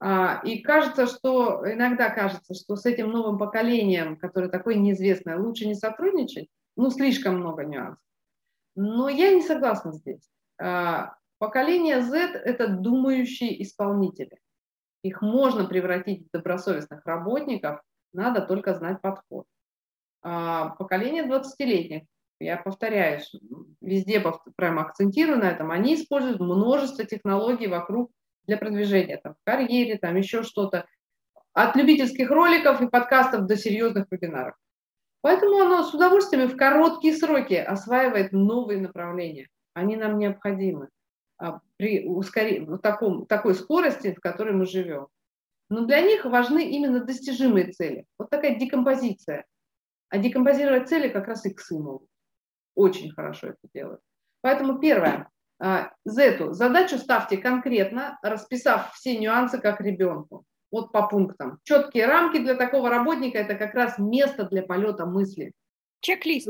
[0.00, 5.66] А, и кажется, что иногда кажется, что с этим новым поколением, которое такое неизвестное, лучше
[5.66, 6.48] не сотрудничать.
[6.76, 8.02] Ну, слишком много нюансов.
[8.76, 10.30] Но я не согласна здесь.
[10.60, 14.38] А, поколение Z– это думающие исполнители.
[15.02, 17.80] Их можно превратить в добросовестных работников,
[18.12, 19.46] надо только знать подход.
[20.22, 22.02] А, поколение 20-летних
[22.40, 23.32] я повторяюсь,
[23.80, 24.22] везде
[24.56, 28.10] прямо акцентирую на этом, они используют множество технологий вокруг
[28.46, 30.86] для продвижения, там, в карьере, там еще что-то,
[31.52, 34.54] от любительских роликов и подкастов до серьезных вебинаров.
[35.20, 39.48] Поэтому оно с удовольствием в короткие сроки осваивает новые направления.
[39.74, 40.88] Они нам необходимы
[41.76, 45.08] при ускорении, в таком, такой скорости, в которой мы живем.
[45.70, 48.06] Но для них важны именно достижимые цели.
[48.18, 49.44] Вот такая декомпозиция.
[50.08, 52.08] А декомпозировать цели как раз иксы могут
[52.78, 54.00] очень хорошо это делают.
[54.40, 55.28] Поэтому первое,
[56.04, 60.44] Зету, задачу ставьте конкретно, расписав все нюансы как ребенку.
[60.70, 61.58] Вот по пунктам.
[61.64, 65.52] Четкие рамки для такого работника– это как раз место для полета мысли.
[66.00, 66.48] Чек-лист.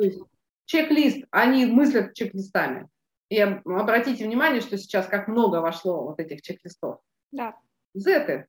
[0.66, 1.24] Чек-лист.
[1.30, 2.88] Они мыслят чек-листами.
[3.30, 7.00] И обратите внимание, что сейчас как много вошло вот этих чек-листов.
[7.30, 7.56] Да.
[7.94, 8.46] Зеты.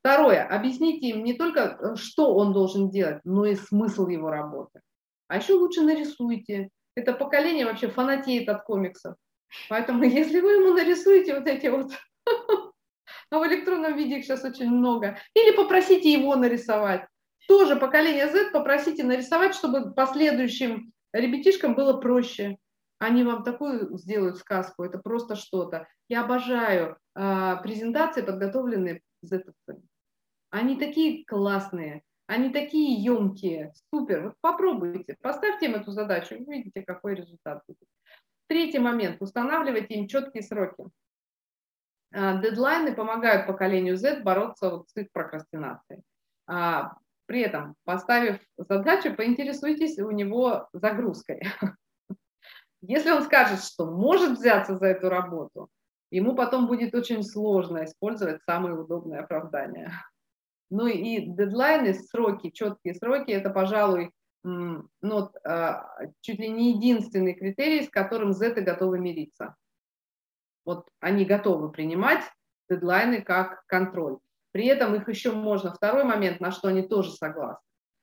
[0.00, 0.46] Второе.
[0.46, 4.80] Объясните им не только, что он должен делать, но и смысл его работы.
[5.28, 9.14] А еще лучше нарисуйте, это поколение вообще фанатеет от комиксов.
[9.68, 11.92] Поэтому если вы ему нарисуете вот эти вот,
[13.30, 17.06] а в электронном виде их сейчас очень много, или попросите его нарисовать.
[17.48, 22.56] Тоже поколение Z попросите нарисовать, чтобы последующим ребятишкам было проще.
[23.00, 25.88] Они вам такую сделают сказку, это просто что-то.
[26.10, 29.42] Я обожаю э, презентации, подготовленные Z.
[30.50, 32.02] Они такие классные.
[32.26, 34.22] Они такие емкие, супер.
[34.22, 37.88] Вот попробуйте, поставьте им эту задачу, увидите, какой результат будет.
[38.48, 39.22] Третий момент.
[39.22, 40.84] Устанавливайте им четкие сроки.
[42.12, 46.02] А, дедлайны помогают поколению Z бороться вот с их прокрастинацией.
[46.46, 51.42] А, при этом, поставив задачу, поинтересуйтесь у него загрузкой.
[52.82, 55.68] Если он скажет, что может взяться за эту работу,
[56.10, 59.92] ему потом будет очень сложно использовать самые удобные оправдания.
[60.70, 64.12] Ну и дедлайны, сроки, четкие сроки, это, пожалуй,
[64.42, 65.84] ну, а,
[66.20, 69.56] чуть ли не единственный критерий, с которым Z готовы мириться.
[70.64, 72.22] Вот они готовы принимать
[72.68, 74.18] дедлайны как контроль.
[74.52, 77.62] При этом их еще можно, второй момент, на что они тоже согласны.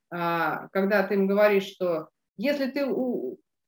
[0.10, 2.86] А, когда ты им говоришь, что если ты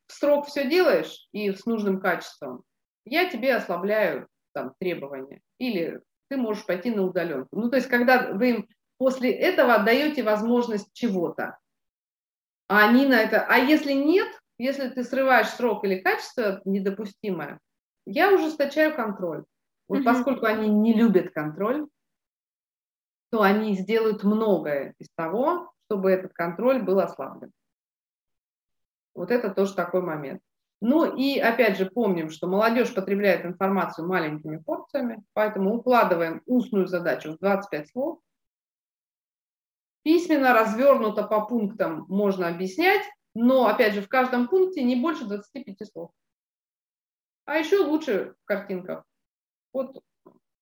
[0.10, 2.64] в срок все делаешь и с нужным качеством,
[3.06, 5.42] я тебе ослабляю там, требования.
[5.60, 7.50] Или ты можешь пойти на удаленку.
[7.52, 11.58] Ну, то есть, когда вы им после этого отдаете возможность чего-то,
[12.68, 13.46] а они на это...
[13.46, 17.60] А если нет, если ты срываешь срок или качество недопустимое,
[18.06, 19.46] я ужесточаю контроль.
[19.88, 20.06] Вот угу.
[20.06, 21.88] поскольку они не любят контроль,
[23.32, 27.52] то они сделают многое из того, чтобы этот контроль был ослаблен.
[29.14, 30.42] Вот это тоже такой момент.
[30.82, 37.34] Ну и опять же помним, что молодежь потребляет информацию маленькими порциями, поэтому укладываем устную задачу
[37.34, 38.20] в 25 слов.
[40.04, 43.04] Письменно развернуто по пунктам можно объяснять,
[43.34, 46.12] но опять же в каждом пункте не больше 25 слов.
[47.46, 49.04] А еще лучше в картинках.
[49.74, 50.02] Вот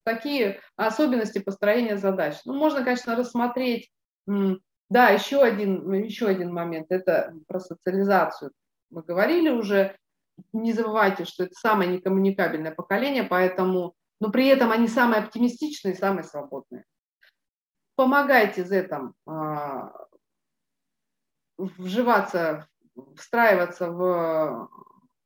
[0.04, 2.38] такие особенности построения задач.
[2.45, 3.91] Ну, можно, конечно, рассмотреть,
[4.89, 8.51] да, еще один, еще один момент, это про социализацию.
[8.89, 9.97] Мы говорили уже,
[10.53, 16.23] не забывайте, что это самое некоммуникабельное поколение, поэтому, но при этом они самые оптимистичные самые
[16.23, 16.85] свободные.
[17.95, 19.91] Помогайте за этим а,
[21.57, 22.67] вживаться,
[23.15, 24.69] встраиваться в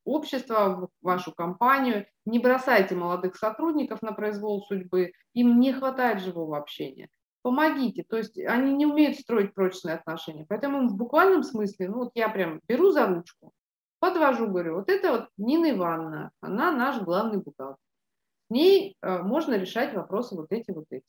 [0.06, 2.08] общество, в вашу компанию.
[2.26, 7.10] Не бросайте молодых сотрудников на произвол судьбы, им не хватает живого общения.
[7.44, 10.46] Помогите, то есть они не умеют строить прочные отношения.
[10.48, 13.52] Поэтому в буквальном смысле, ну вот я прям беру за ручку,
[14.00, 17.78] подвожу, говорю, вот это вот Нина Ивановна, она наш главный бухгалтер.
[18.48, 21.06] С ней э, можно решать вопросы вот эти, вот эти.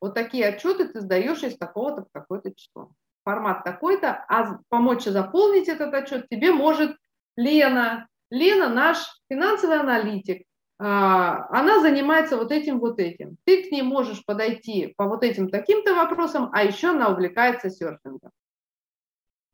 [0.00, 2.90] Вот такие отчеты ты сдаешь из такого-то в такое-то число.
[3.24, 6.96] Формат такой-то, а помочь заполнить этот отчет тебе может
[7.36, 8.98] Лена, Лена наш
[9.28, 10.46] финансовый аналитик,
[10.78, 13.36] она занимается вот этим, вот этим.
[13.44, 18.30] Ты к ней можешь подойти по вот этим таким-то вопросам, а еще она увлекается серфингом.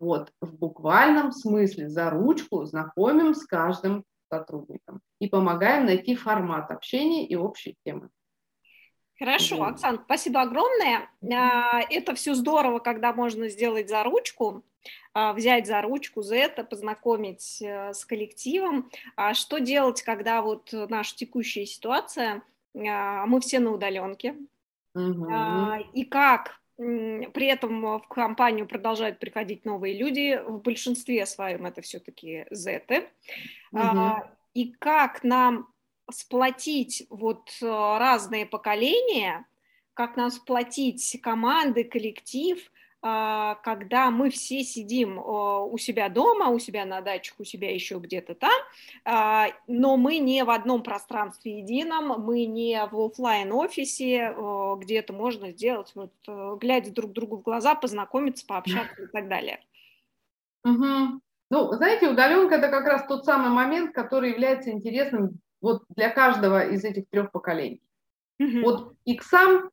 [0.00, 7.24] Вот, в буквальном смысле за ручку знакомим с каждым сотрудником и помогаем найти формат общения
[7.24, 8.10] и общие темы.
[9.22, 11.08] Хорошо, Оксана, спасибо огромное.
[11.32, 14.64] А, это все здорово, когда можно сделать за ручку.
[15.14, 18.90] А, взять за ручку за это, познакомить э, с коллективом.
[19.14, 22.42] А что делать, когда вот наша текущая ситуация,
[22.74, 24.34] мы все на удаленке,
[24.94, 25.30] угу.
[25.92, 32.46] и как при этом в компанию продолжают приходить новые люди, в большинстве своем это все-таки
[32.50, 33.08] зеты,
[33.70, 34.24] угу.
[34.54, 35.68] и как нам
[36.10, 39.46] сплотить вот э, разные поколения,
[39.94, 42.58] как нам сплотить команды, коллектив–
[43.04, 47.98] а, когда мы все сидим у себя дома, у себя на дачах, у себя еще
[47.98, 48.52] где-то там,
[49.04, 54.34] а, но мы не в одном пространстве едином, мы не в офлайн офисе
[54.78, 59.28] где это можно сделать, вот, э, глядя друг другу в глаза, познакомиться, пообщаться и так
[59.28, 59.60] далее.
[60.64, 61.20] Угу.
[61.52, 66.66] Ну, знаете, удаленка это как раз тот самый момент, который является интересным вот для каждого
[66.66, 67.82] из этих трех поколений.
[68.40, 68.60] Угу.
[68.62, 69.70] Вот иксам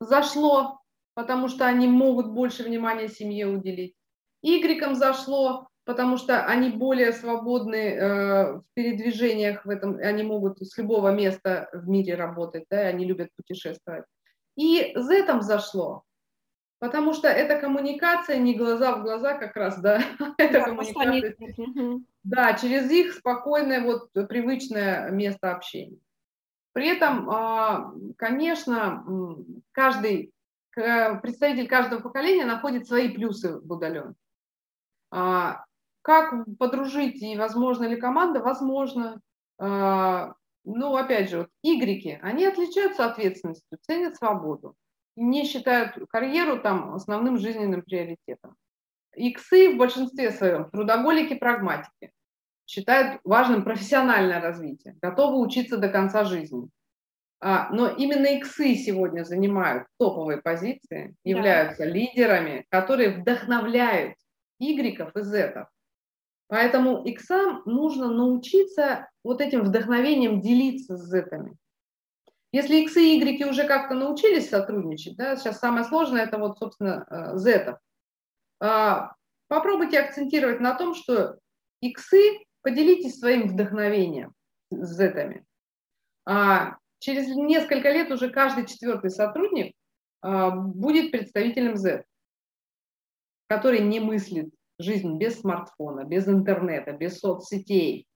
[0.00, 0.82] зашло,
[1.14, 3.94] потому что они могут больше внимания семье уделить.
[4.42, 10.76] Игрекам зашло, потому что они более свободны э, в передвижениях в этом, они могут с
[10.76, 14.04] любого места в мире работать, да, они любят путешествовать.
[14.56, 16.02] И Z зашло,
[16.78, 20.02] потому что это коммуникация не глаза в глаза как раз, да,
[20.38, 21.36] это коммуникация.
[22.24, 25.98] Да, через их спокойное, вот привычное место общения.
[26.72, 29.04] При этом, а, конечно,
[29.72, 30.32] каждый
[30.74, 34.14] представитель каждого поколения находит свои плюсы в удаленке.
[35.10, 35.64] А,
[36.02, 38.40] как подружить и возможно ли команда?
[38.40, 39.20] Возможно.
[39.58, 44.74] А, ну, опять же, вот игреки, они отличаются ответственностью, ценят свободу,
[45.18, 48.56] не считают карьеру там основным жизненным приоритетом.
[49.14, 52.12] Иксы в большинстве своем трудоголики-прагматики
[52.66, 56.68] считают важным профессиональное развитие, готовы учиться до конца жизни.
[57.40, 61.90] А, но именно иксы сегодня занимают топовые позиции, являются да.
[61.90, 64.16] лидерами, которые вдохновляют
[64.58, 65.68] игреков и зетов.
[66.48, 71.56] Поэтому иксам нужно научиться вот этим вдохновением делиться с зетами.
[72.50, 77.06] Если иксы и игреки уже как-то научились сотрудничать, да, сейчас самое сложное это вот, собственно,
[77.10, 77.78] э, зетов.
[78.60, 79.12] А,
[79.48, 81.38] попробуйте акцентировать на том, что
[81.80, 84.32] иксы поделитесь своим вдохновением
[84.70, 85.44] с зетами.
[86.26, 89.74] А через несколько лет уже каждый четвертый сотрудник
[90.22, 92.04] а, будет представителем Z,
[93.48, 98.06] который не мыслит жизнь без смартфона, без интернета, без соцсетей.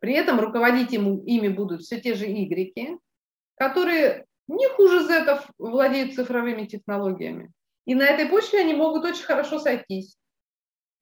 [0.00, 2.98] При этом руководить ими будут все те же Y,
[3.58, 7.52] которые не хуже Z владеют цифровыми технологиями.
[7.84, 10.16] И на этой почве они могут очень хорошо сойтись.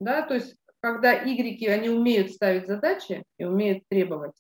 [0.01, 0.23] Да?
[0.23, 4.35] То есть, когда Y, они умеют ставить задачи и умеют требовать,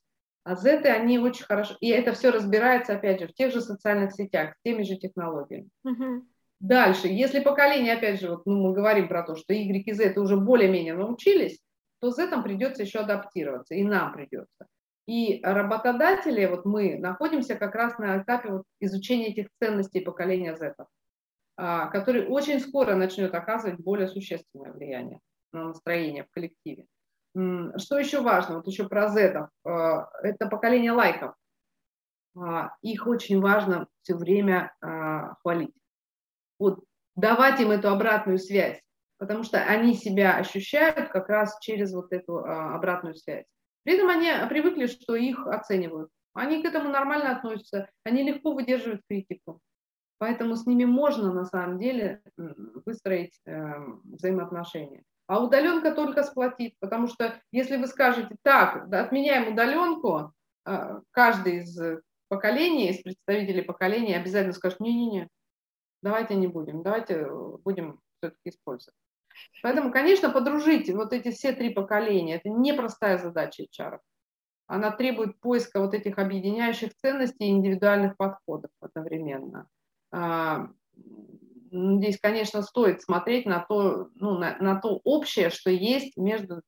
[0.44, 4.12] а Z, они очень хорошо, и это все разбирается, опять же, в тех же социальных
[4.12, 5.68] сетях, с теми же технологиями.
[5.82, 6.24] Угу.
[6.60, 10.14] Дальше, если поколение, опять же, вот, ну, мы говорим про то, что Y и Z
[10.20, 11.58] уже более-менее научились,
[11.98, 14.66] то Z придется еще адаптироваться, и нам придется.
[15.06, 20.74] И работодатели, вот мы находимся как раз на этапе вот изучения этих ценностей поколения Z,
[21.56, 25.20] а, который очень скоро начнет оказывать более существенное влияние
[25.52, 26.86] на настроение в коллективе.
[27.34, 31.34] Что еще важно, вот еще про зетов, а, это поколение лайков.
[32.36, 34.74] А, их очень важно все время
[35.40, 35.74] хвалить.
[36.58, 36.82] Вот
[37.14, 38.80] давать им эту обратную связь,
[39.18, 43.46] потому что они себя ощущают как раз через вот эту обратную связь.
[43.86, 46.10] При этом они привыкли, что их оценивают.
[46.34, 49.60] Они к этому нормально относятся, они легко выдерживают критику.
[50.18, 52.20] Поэтому с ними можно на самом деле
[52.84, 55.04] выстроить эм, взаимоотношения.
[55.28, 60.32] А удаленка только сплотит, потому что если вы скажете, так, отменяем удаленку,
[60.64, 61.78] а, каждый из
[62.26, 65.28] поколений, из представителей поколения обязательно скажет, не-не-не,
[66.02, 67.24] давайте не будем, давайте
[67.62, 68.98] будем все-таки использовать.
[69.62, 73.98] Поэтому, конечно, подружить вот эти все три поколения, это непростая задача HR.
[74.66, 79.68] Она требует поиска вот этих объединяющих ценностей и индивидуальных подходов одновременно.
[80.10, 80.68] А,
[81.70, 86.62] здесь, конечно, стоит смотреть на то, ну, на, на то общее, что есть между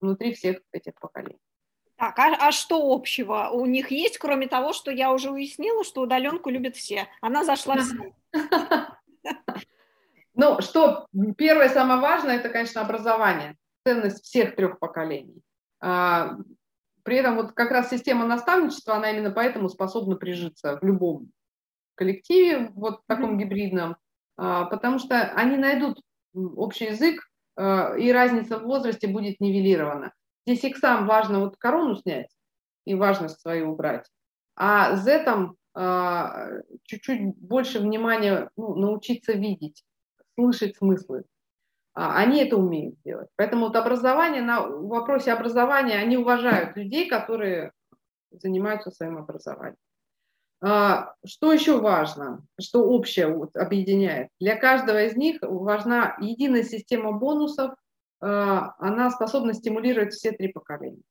[0.00, 1.38] внутри всех этих поколений.
[1.96, 6.00] Так, а, а что общего у них есть, кроме того, что я уже уяснила, что
[6.00, 7.06] удаленку любят все?
[7.20, 8.14] Она зашла всем.
[10.42, 15.42] Ну, что первое, самое важное, это, конечно, образование, ценность всех трех поколений.
[15.82, 16.38] А,
[17.02, 21.30] при этом вот как раз система наставничества, она именно поэтому способна прижиться в любом
[21.94, 23.98] коллективе, вот таком гибридном,
[24.38, 26.00] а, потому что они найдут
[26.32, 27.20] общий язык,
[27.56, 30.14] а, и разница в возрасте будет нивелирована.
[30.46, 32.34] Здесь иксам важно вот корону снять
[32.86, 34.08] и важность свою убрать,
[34.56, 36.46] а зетам а,
[36.84, 39.84] чуть-чуть больше внимания ну, научиться видеть,
[40.40, 41.24] слышать смыслы.
[41.92, 43.28] Они это умеют делать.
[43.36, 47.72] Поэтому вот образование, на вопросе образования они уважают людей, которые
[48.30, 49.76] занимаются своим образованием.
[50.62, 54.28] А, что еще важно, что общее вот объединяет?
[54.38, 57.74] Для каждого из них важна единая система бонусов,
[58.20, 61.02] а, она способна стимулировать все три поколения.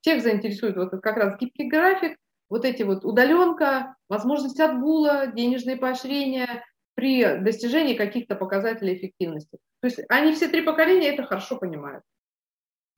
[0.00, 2.16] Всех заинтересует вот как раз гибкий график,
[2.48, 6.64] вот эти вот удаленка, возможность отгула, денежные поощрения
[7.00, 9.58] при достижении каких-то показателей эффективности.
[9.80, 12.04] То есть они все три поколения это хорошо понимают.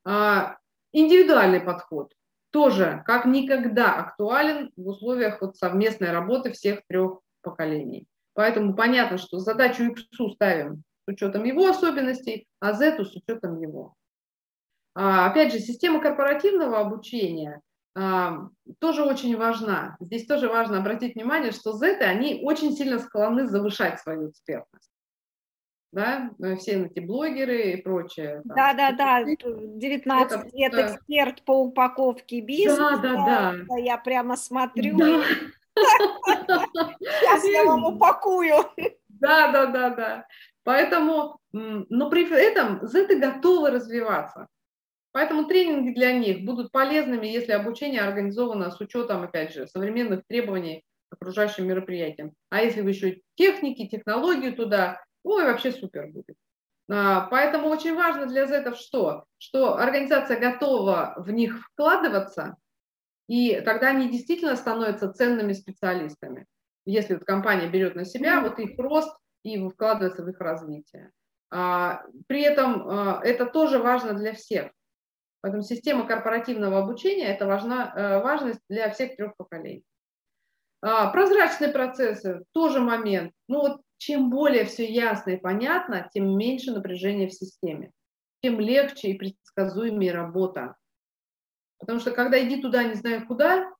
[0.05, 0.57] А,
[0.93, 2.13] индивидуальный подход
[2.51, 8.07] тоже как никогда актуален в условиях вот совместной работы всех трех поколений.
[8.35, 13.95] Поэтому понятно, что задачу X ставим с учетом его особенностей, а Z с учетом его.
[14.95, 17.61] А, опять же, система корпоративного обучения
[17.95, 19.97] тоже очень важна.
[20.01, 24.93] Здесь тоже важно обратить внимание, что Z, они очень сильно склонны завышать свою экспертность
[25.93, 28.41] да, э, все эти блогеры и прочее.
[28.45, 30.95] Да, да, да, 19 это, лет это...
[30.95, 32.99] эксперт по упаковке бизнеса.
[33.03, 33.77] Да, да, да.
[33.77, 34.97] Я прямо смотрю.
[34.97, 35.23] Да.
[36.99, 38.55] Сейчас я вам упакую.
[39.09, 40.27] Да, да, да, да.
[40.65, 44.49] Поэтому, но при этом зеты готовы развиваться.
[45.13, 50.85] Поэтому тренинги для них будут полезными, если обучение организовано с учетом, опять же, современных требований
[51.11, 52.33] к окружающим мероприятиям.
[52.51, 56.37] А если вы еще техники, технологии туда, ой, вообще супер будет.
[56.91, 59.25] А, поэтому очень важно для зетов что?
[59.39, 62.57] Что организация готова в них вкладываться,
[63.29, 66.47] и тогда они действительно становятся ценными специалистами.
[66.85, 71.11] Если вот компания берет на себя вот их рост и вкладывается в их развитие.
[71.51, 74.71] А, при этом а, это тоже важно для всех.
[75.43, 79.85] Поэтому система корпоративного обучения– это важна, э, важность для всех трех поколений.
[80.81, 83.33] А, прозрачные процессы, тоже момент.
[83.49, 87.91] Ну вот чем более все ясно и понятно, тем меньше напряжения в системе,
[88.41, 90.77] тем легче и предсказуемее работа.
[91.79, 93.73] Потому что когда иди туда, не знаю куда,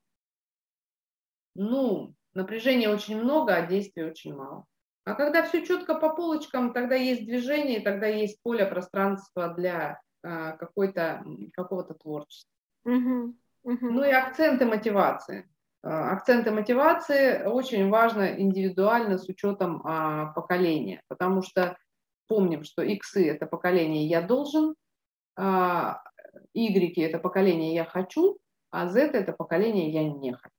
[1.55, 4.67] ну, напряжения очень много, а действий очень мало.
[5.05, 11.25] А когда все четко по полочкам, тогда есть движение, тогда есть поле пространства для какой-то,
[11.53, 12.51] какого-то творчества.
[12.85, 13.91] Угу, угу.
[13.91, 15.49] Ну и акценты мотивации.
[15.83, 21.77] А, акценты мотивации очень важно индивидуально с учетом а, поколения, потому что
[22.29, 24.75] помним, что иксы– это поколение «я должен»,
[25.37, 26.03] а,
[26.55, 28.39] Y– это поколение «я хочу»,
[28.71, 30.55] а Z– это поколение «я не хочу».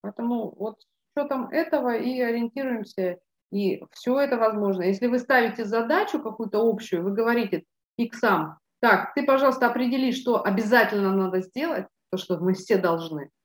[0.00, 0.86] Поэтому вот с
[1.16, 3.18] учетом этого и ориентируемся,
[3.52, 4.82] и все это возможно.
[4.82, 7.64] Если вы ставите задачу какую-то общую, вы говорите
[7.96, 13.30] иксам, так, ты, пожалуйста, определи, что обязательно надо сделать, то, что мы все должны–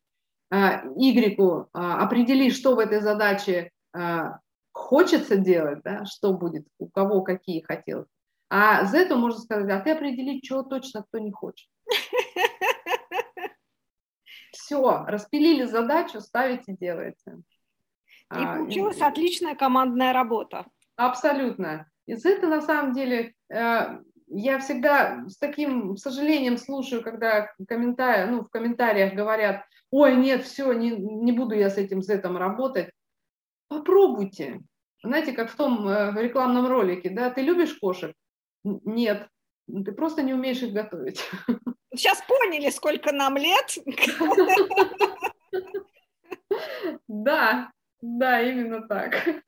[0.52, 4.40] Y а, определи, что в этой задаче а,
[4.74, 8.10] хочется делать, да, что будет, у кого какие хотелки.
[8.50, 11.70] А Z можно сказать, а ты определи, что точно кто не хочет.
[14.52, 17.38] Все, распилили задачу, ставите, делаете.
[18.32, 20.66] И а, получилась отличная командная работа.
[20.98, 21.88] Абсолютно.
[22.08, 24.00] И Z на самом деле э,
[24.30, 30.72] я всегда с таким сожалением слушаю, когда комментарии, ну, в комментариях говорят, ой, нет, все,
[30.74, 32.92] не, не буду я с этим сетом работать.
[33.68, 34.62] Попробуйте.
[35.04, 38.14] Знаете, как в том э, рекламном ролике, да, ты любишь кошек?
[38.64, 39.28] Нет,
[39.68, 41.24] ты просто не умеешь их готовить.
[41.96, 43.78] Сейчас поняли, сколько нам лет.
[47.08, 47.72] Да,
[48.02, 49.44] да, именно так.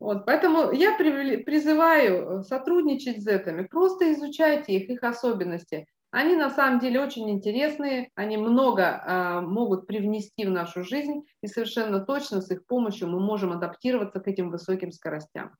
[0.00, 5.86] Вот, поэтому я призываю сотрудничать с зетами, просто изучайте их, их особенности.
[6.10, 11.48] Они на самом деле очень интересные, они много э, могут привнести в нашу жизнь, и
[11.48, 15.54] совершенно точно с их помощью мы можем адаптироваться к этим высоким скоростям.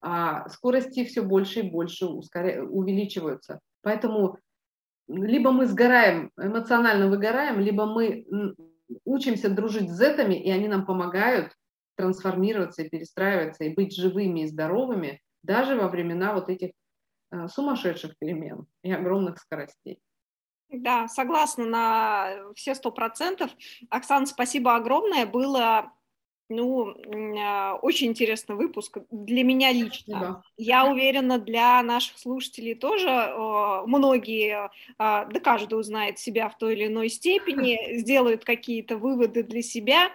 [0.00, 2.62] А скорости все больше и больше ускоря...
[2.62, 3.60] увеличиваются.
[3.82, 4.38] Поэтому
[5.08, 8.26] либо мы сгораем, эмоционально выгораем, либо мы
[9.04, 11.52] учимся дружить с зетами, и они нам помогают
[11.98, 16.70] трансформироваться и перестраиваться, и быть живыми и здоровыми даже во времена вот этих
[17.32, 20.00] э, сумасшедших перемен и огромных скоростей.
[20.70, 23.50] Да, согласна на все сто процентов.
[23.90, 25.26] Оксана, спасибо огромное.
[25.26, 25.92] Было
[26.48, 26.94] ну,
[27.38, 30.20] а, очень интересный выпуск для меня лично.
[30.20, 30.42] Да.
[30.56, 33.08] Я уверена, для наших слушателей тоже
[33.86, 39.62] многие, а, да каждый узнает себя в той или иной степени, сделают какие-то выводы для
[39.62, 40.10] себя,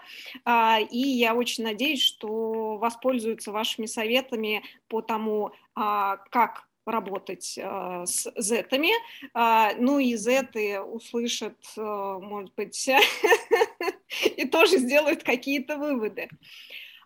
[0.45, 8.31] а, и я очень надеюсь, что воспользуются вашими советами по тому, как работать э, с
[8.37, 8.91] зетами,
[9.33, 11.81] э, ну и зеты услышат, э,
[12.21, 12.89] может быть,
[14.37, 16.29] и тоже сделают какие-то выводы.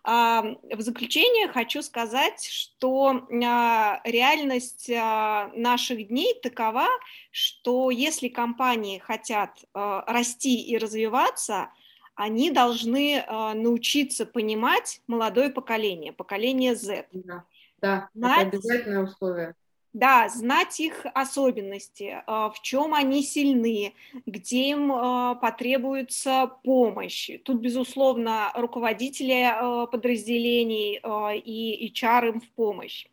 [0.08, 6.86] Э, в заключение хочу сказать, что э, реальность э, наших дней такова,
[7.30, 11.70] что если компании хотят расти и развиваться,
[12.14, 13.24] они должны
[13.54, 17.06] научиться понимать молодое поколение, поколение Z.
[17.12, 17.44] Да,
[17.76, 19.54] да Знать, это обязательное условие
[19.98, 23.94] да, знать их особенности, а, в чем они сильны,
[24.26, 27.30] где им а, потребуется помощь.
[27.44, 31.00] Тут, безусловно, руководители а, подразделений
[31.40, 33.06] и HR им в помощь.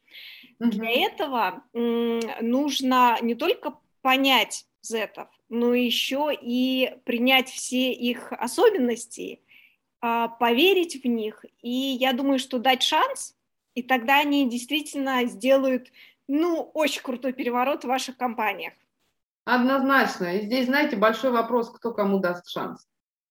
[0.60, 0.70] Угу.
[0.70, 9.40] Для этого нужно не только понять зетов, но еще и принять все их особенности,
[10.00, 11.44] поверить в них.
[11.62, 13.36] И я думаю, что дать шанс,
[13.74, 15.92] и тогда они действительно сделают
[16.28, 18.74] ну, очень крутой переворот в ваших компаниях.
[19.46, 20.38] Однозначно.
[20.38, 22.88] И здесь, знаете, большой вопрос, кто кому даст шанс.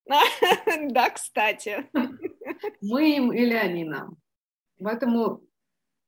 [0.90, 1.88] Да, кстати.
[2.80, 4.16] Мы им или они нам.
[4.78, 5.42] Поэтому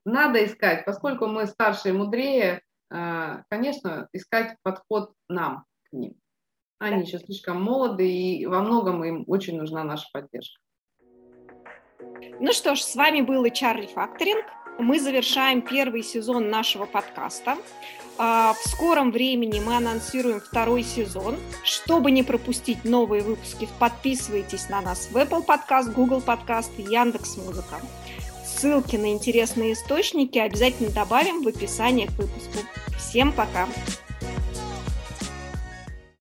[0.05, 6.15] надо искать, поскольку мы старше и мудрее, а, конечно, искать подход нам к ним.
[6.79, 7.03] Они да.
[7.03, 10.61] еще слишком молоды, и во многом им очень нужна наша поддержка.
[12.39, 14.45] Ну что ж, с вами был Чарли Факторинг
[14.79, 17.57] мы завершаем первый сезон нашего подкаста.
[18.19, 21.37] А, в скором времени мы анонсируем второй сезон.
[21.65, 27.81] Чтобы не пропустить новые выпуски, подписывайтесь на нас в Apple Podcast, Google Podcast и Яндекс.Музыка.
[28.45, 32.59] Ссылки на интересные источники обязательно добавим в описании к выпуску.
[32.99, 33.69] Всем пока!